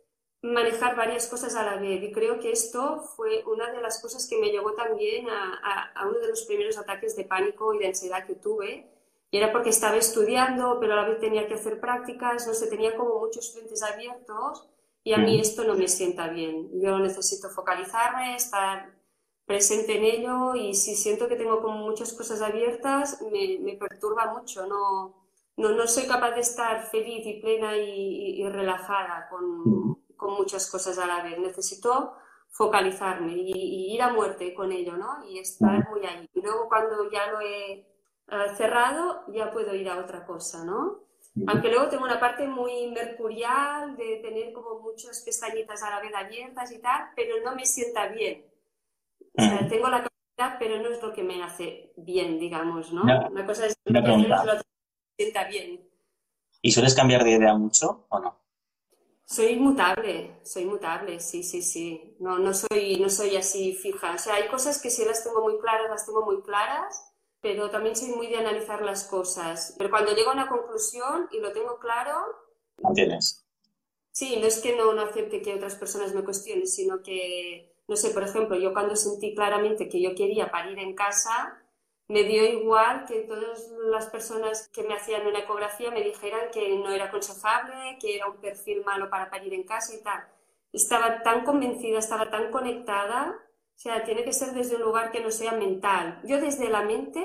[0.43, 2.03] manejar varias cosas a la vez.
[2.03, 6.09] Y creo que esto fue una de las cosas que me llevó también a, a,
[6.09, 8.89] uno de los primeros ataques de pánico y de ansiedad que tuve.
[9.31, 12.69] Y era porque estaba estudiando, pero a la vez tenía que hacer prácticas, no sé,
[12.69, 14.67] tenía como muchos frentes abiertos
[15.05, 16.71] y a mí esto no me sienta bien.
[16.81, 18.98] Yo necesito focalizarme, estar
[19.49, 24.35] presente en ello y si siento que tengo como muchas cosas abiertas, me, me perturba
[24.35, 25.25] mucho, no,
[25.57, 30.99] no, no soy capaz de estar feliz y plena y, relajada con, con, muchas cosas
[30.99, 31.39] a la vez.
[31.39, 32.13] Necesito
[32.51, 35.25] focalizarme y, ir a muerte con ello, ¿no?
[35.27, 36.29] Y estar muy ahí.
[36.35, 37.87] Y luego cuando ya lo he eh,
[38.57, 41.09] cerrado, ya puedo ir a otra cosa, ¿no?
[41.47, 46.15] Aunque luego tengo una parte muy mercurial de tener como muchas pestañitas a la vez
[46.15, 48.45] abiertas y tal, pero no me sienta bien.
[49.39, 53.03] O sea, tengo la capacidad, pero no es lo que me hace bien, digamos, ¿no?
[53.03, 54.29] una cosa es lo que me
[55.17, 55.89] sienta bien.
[56.61, 58.39] ¿Y sueles cambiar de idea mucho o no?
[59.25, 62.17] Soy mutable, soy mutable, sí, sí, sí.
[62.19, 64.15] No, no, soy, no soy así fija.
[64.15, 67.71] O sea, hay cosas que sí las tengo muy claras, las tengo muy claras, pero
[67.71, 69.75] también soy muy de analizar las cosas.
[69.77, 72.13] Pero cuando llego a una conclusión y lo tengo claro...
[72.83, 73.45] ¿Entiendes?
[74.11, 77.97] Sí, no es que no, no acepte que otras personas me cuestionen, sino que, no
[77.97, 81.59] sé, por ejemplo, yo cuando sentí claramente que yo quería parir en casa,
[82.07, 86.77] me dio igual que todas las personas que me hacían una ecografía me dijeran que
[86.79, 90.23] no era aconsejable, que era un perfil malo para parir en casa y tal.
[90.71, 93.37] Estaba tan convencida, estaba tan conectada,
[93.75, 96.21] o sea, tiene que ser desde un lugar que no sea mental.
[96.25, 97.25] Yo desde la mente,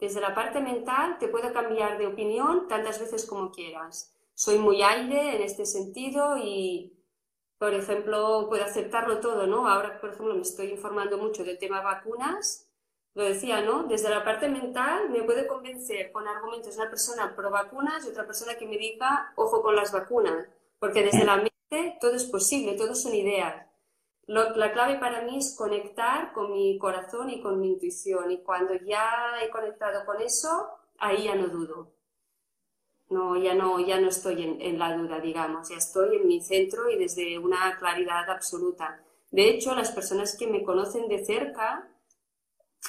[0.00, 4.12] desde la parte mental, te puedo cambiar de opinión tantas veces como quieras.
[4.34, 6.92] Soy muy aire en este sentido y,
[7.58, 9.68] por ejemplo, puedo aceptarlo todo, ¿no?
[9.68, 12.68] Ahora, por ejemplo, me estoy informando mucho del tema vacunas
[13.14, 13.84] lo decía, ¿no?
[13.84, 18.26] Desde la parte mental me puede convencer con argumentos una persona pro vacunas y otra
[18.26, 20.48] persona que me diga, ojo con las vacunas,
[20.80, 23.66] porque desde la mente todo es posible, todo son ideas.
[24.26, 28.74] la clave para mí es conectar con mi corazón y con mi intuición y cuando
[28.74, 29.10] ya
[29.42, 31.92] he conectado con eso, ahí ya no dudo.
[33.10, 36.40] No, ya no, ya no estoy en, en la duda, digamos, ya estoy en mi
[36.40, 39.04] centro y desde una claridad absoluta.
[39.30, 41.90] De hecho, las personas que me conocen de cerca,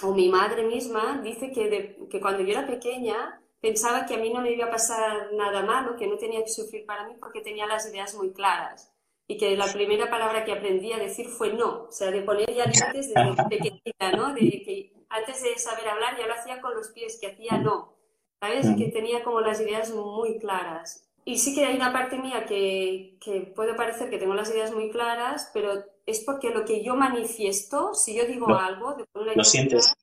[0.04, 4.32] o mi madre misma dice que, que cuando yo era pequeña pensaba que a mí
[4.32, 7.42] no me iba a pasar nada malo, que no tenía que sufrir para mí porque
[7.42, 8.94] tenía las ideas muy claras.
[9.28, 12.46] Y que la primera palabra que aprendí a decir fue no, o sea, de poner
[12.54, 14.32] ya límites desde pequeñita, ¿no?
[14.36, 17.95] De que antes de saber hablar ya lo hacía con los pies, que hacía no,
[18.40, 18.68] ¿sabes?
[18.78, 21.10] Que tenía como las ideas muy claras.
[21.24, 24.72] Y sí que hay una parte mía que, que puede parecer que tengo las ideas
[24.72, 29.94] muy claras, pero es porque lo que yo manifiesto, si yo digo algo, lo sientes.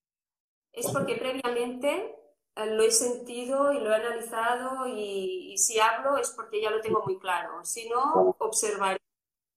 [0.73, 2.17] Es porque previamente
[2.57, 6.81] eh, lo he sentido y lo he analizado y, si hablo es porque ya lo
[6.81, 7.65] tengo muy claro.
[7.65, 9.01] Si no, observaré,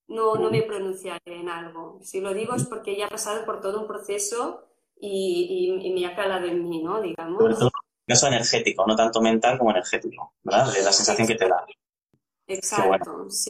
[0.07, 1.99] no, no me pronunciaré en algo.
[2.03, 4.65] Si lo digo es porque ya he pasado por todo un proceso
[4.99, 7.01] y, y, me ha calado en mí, ¿no?
[7.01, 7.39] Digamos.
[7.39, 7.71] Sobre todo
[8.08, 10.72] caso energético, no tanto mental como energético, ¿verdad?
[10.74, 11.66] De la sensación que te da.
[12.47, 13.49] Exacto, sí.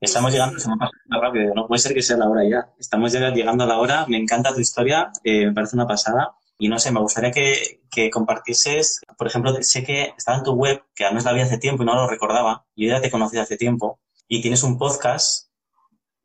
[0.00, 2.72] Estamos llegando, se me pasa rápido, no puede ser que sea la hora ya.
[2.78, 6.34] Estamos llegando a la hora, me encanta tu historia, eh, me parece una pasada.
[6.56, 10.52] Y no sé, me gustaría que, que, compartieses, por ejemplo, sé que estaba en tu
[10.52, 13.38] web, que además la vi hace tiempo y no lo recordaba, yo ya te conocí
[13.38, 15.48] hace tiempo, y tienes un podcast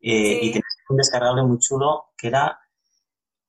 [0.00, 2.60] eh, y tienes un descargable muy chulo que era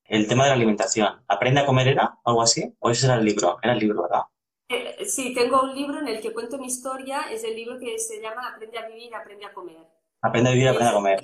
[0.08, 1.24] el tema de la alimentación.
[1.28, 2.20] ¿Aprende a comer era?
[2.24, 2.76] ¿Algo así?
[2.80, 3.58] ¿O ese era el libro?
[3.62, 4.24] Era el libro, ¿verdad?
[4.70, 8.00] Eh, sí, tengo un libro en el que cuento mi historia, es el libro que
[8.00, 9.78] se llama Aprende a vivir, aprende a comer.
[10.22, 11.24] Aprende a vivir, aprende a comer.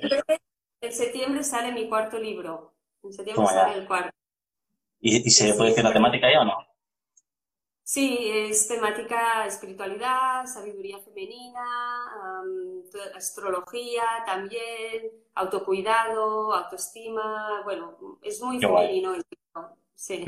[0.80, 2.74] En septiembre sale mi cuarto libro.
[3.02, 4.10] En septiembre sale el cuarto.
[5.00, 6.56] ¿Y, se puede decir la temática ya o no?
[7.84, 11.64] Sí, es temática espiritualidad, sabiduría femenina,
[13.14, 17.62] astrología también, autocuidado, autoestima.
[17.64, 19.76] Bueno, es muy femenino el libro.
[19.94, 20.24] Sí.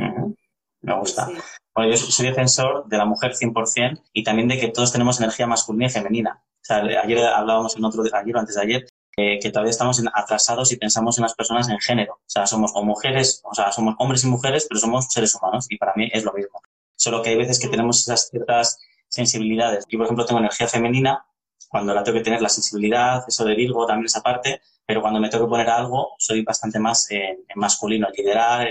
[0.82, 1.28] Me gusta.
[1.74, 5.46] Bueno, yo soy defensor de la mujer 100% y también de que todos tenemos energía
[5.46, 6.42] masculina y femenina.
[6.44, 8.86] O sea, ayer hablábamos en otro, ayer o antes de ayer,
[9.16, 12.14] que todavía estamos atrasados y pensamos en las personas en género.
[12.14, 15.66] O sea, somos o mujeres, o sea, somos hombres y mujeres, pero somos seres humanos
[15.70, 16.60] y para mí es lo mismo.
[17.04, 18.78] Solo que hay veces que tenemos esas ciertas
[19.08, 19.84] sensibilidades.
[19.90, 21.26] Yo, por ejemplo, tengo energía femenina,
[21.68, 25.20] cuando la tengo que tener la sensibilidad, eso de Virgo, también esa parte, pero cuando
[25.20, 28.68] me tengo que poner algo, soy bastante más en, masculino, liderar,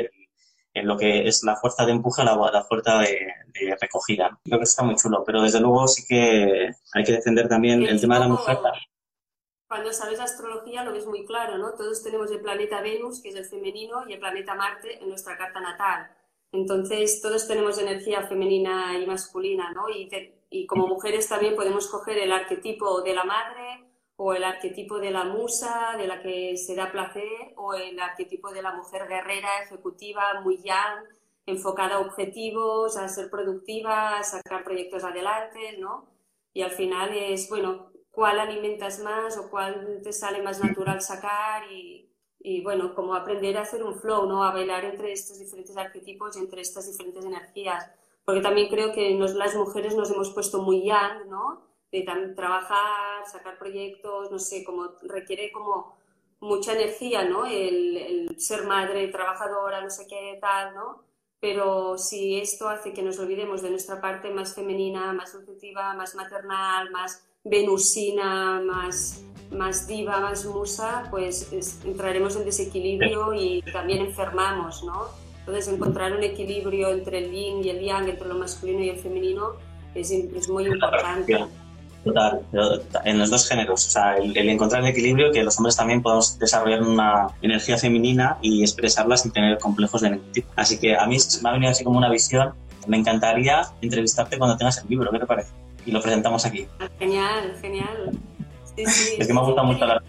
[0.73, 4.35] en lo que es la fuerza de empuje, la, la fuerza de, recogida.
[4.43, 8.01] Creo que está muy chulo, pero desde luego sí que hay que defender también el,
[8.01, 8.57] tema de la mujer.
[9.67, 11.73] Cuando sabes astrología lo ves muy claro, ¿no?
[11.73, 15.37] Todos tenemos el planeta Venus, que es el femenino, y el planeta Marte en nuestra
[15.37, 16.09] carta natal.
[16.53, 19.89] Entonces, todos tenemos energía femenina y masculina, ¿no?
[19.89, 25.09] Y, como mujeres también podemos coger el arquetipo de la madre, o el arquetipo de
[25.09, 29.63] la musa, de la que se da placer, o el arquetipo de la mujer guerrera,
[29.63, 31.07] ejecutiva, muy young,
[31.47, 36.07] enfocada a objetivos, a ser productiva, a sacar proyectos adelante, ¿no?
[36.53, 41.63] Y al final es, bueno, cuál alimentas más o cuál te sale más natural sacar
[41.71, 42.12] y,
[42.43, 44.43] y bueno, como aprender a hacer un flow, ¿no?
[44.43, 47.89] A bailar entre estos diferentes arquetipos y entre estas diferentes energías.
[48.25, 51.73] Porque también creo que nos, las mujeres nos hemos puesto muy young, ¿no?
[51.91, 52.01] de
[52.35, 55.95] trabajar, sacar proyectos, no sé, como requiere como
[56.39, 57.45] mucha energía, ¿no?
[57.45, 61.03] El, ser madre, trabajadora, no sé qué tal, ¿no?
[61.43, 66.15] pero si esto hace que nos olvidemos de nuestra parte más femenina, más objetiva, más
[66.15, 69.21] maternal, más venusina, más,
[69.51, 71.51] más diva, más musa, pues
[71.83, 75.07] entraremos en desequilibrio y también enfermamos, ¿no?
[75.39, 78.97] Entonces encontrar un equilibrio entre el yin y el yang, entre lo masculino y el
[78.97, 79.55] femenino,
[79.93, 81.45] es, es muy importante.
[82.05, 82.41] Total,
[83.05, 83.87] en los dos géneros.
[83.87, 88.37] O sea, el, encontrar el equilibrio, que los hombres también podamos desarrollar una energía femenina
[88.41, 90.49] y expresarla sin tener complejos de ningún tipo.
[90.57, 92.53] Así que a mí me ha venido así como una visión.
[92.87, 95.62] Me encantaría entrevistarte cuando tengas el libro, ¿qué te parece?
[95.85, 96.67] Y lo presentamos aquí.
[96.99, 98.11] Genial, genial.
[98.75, 100.01] Sí, sí, es que me gusta mucho la...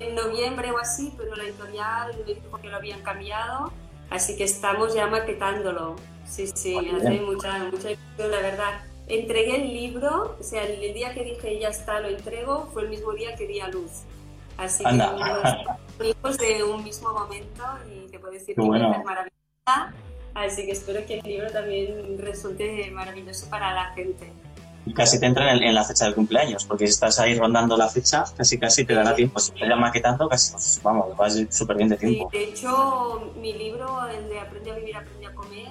[0.00, 3.72] En noviembre o así, pero la editorial me dijo que lo habían cambiado,
[4.10, 5.96] así que estamos ya maquetándolo.
[6.24, 10.94] Sí, sí, me hace mucha, mucha ilusión, la verdad entregué el libro, o sea, el,
[10.94, 14.02] día que dije ya está, lo entrego, fue el mismo día que di a luz.
[14.56, 18.92] Así que hijos de un mismo momento y te puedo decir que bueno.
[18.92, 19.94] es maravillosa.
[20.34, 24.32] Así que espero que el libro también resulte maravilloso para la gente.
[24.88, 27.88] Y casi te entra en, la fecha del cumpleaños, porque si estás ahí rondando la
[27.88, 29.38] fecha, casi casi te dará tiempo.
[29.38, 32.30] Si te maquetando, casi, pues, vamos, vas súper bien de tiempo.
[32.32, 35.68] de hecho, mi libro, el de Aprende a vivir, aprende a comer,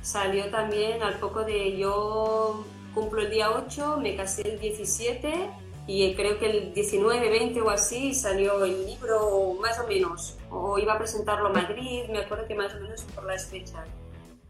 [0.00, 5.50] salió también al poco de yo cumplo el día 8, me casé el 17
[5.88, 10.36] y creo que el 19, 20 o así salió el libro más o menos.
[10.50, 13.88] O iba a presentarlo a Madrid, me acuerdo que más o menos por las fechas.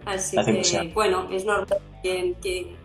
[0.05, 2.77] Así que, bueno, es normal que,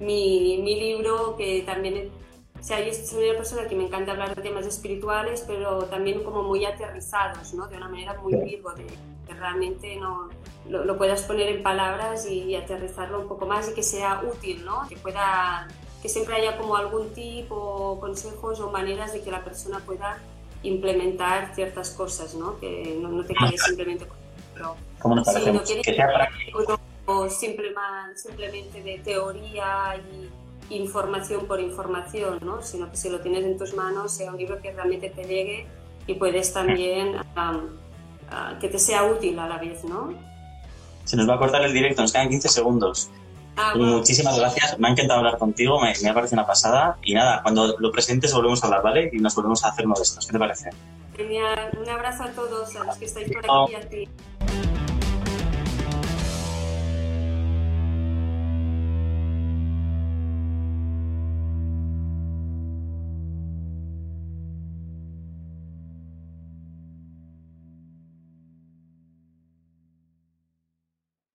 [0.00, 2.10] mi, mi, libro, que también,
[2.58, 6.22] o sea, yo soy una persona que me encanta hablar de temas espirituales, pero también
[6.24, 7.66] como muy aterrizados, ¿no?
[7.68, 8.86] De una manera muy vivo, de
[9.26, 10.28] que realmente no,
[10.68, 14.86] lo, puedas poner en palabras y, aterrizarlo un poco más y que sea útil, ¿no?
[14.88, 15.68] Que pueda,
[16.00, 20.18] que siempre haya como algún tipo, consejos o maneras de que la persona pueda
[20.62, 22.58] implementar ciertas cosas, ¿no?
[22.60, 24.22] Que no, te quedes simplemente con
[24.54, 24.76] pero
[25.24, 26.28] si no quieres que sea
[27.06, 32.62] o simplemente de teoría y información por información, ¿no?
[32.62, 35.66] Sino que si lo tienes en tus manos sea un libro que realmente te llegue
[36.06, 37.16] y puedes también
[38.60, 40.14] que te sea útil a la vez, ¿no?
[41.04, 43.10] Se nos va a cortar el directo, nos quedan 15 segundos.
[43.56, 46.96] Ah, Muchísimas gracias, me ha encantado hablar contigo, me, me, ha parecido una pasada.
[47.02, 49.10] Y nada, cuando lo presentes volvemos a hablar, ¿vale?
[49.12, 50.26] Y nos volvemos a hacer uno de estos.
[50.26, 50.70] ¿Qué te parece?
[51.16, 54.08] Genial, un abrazo a todos, a los que estáis por aquí y a ti.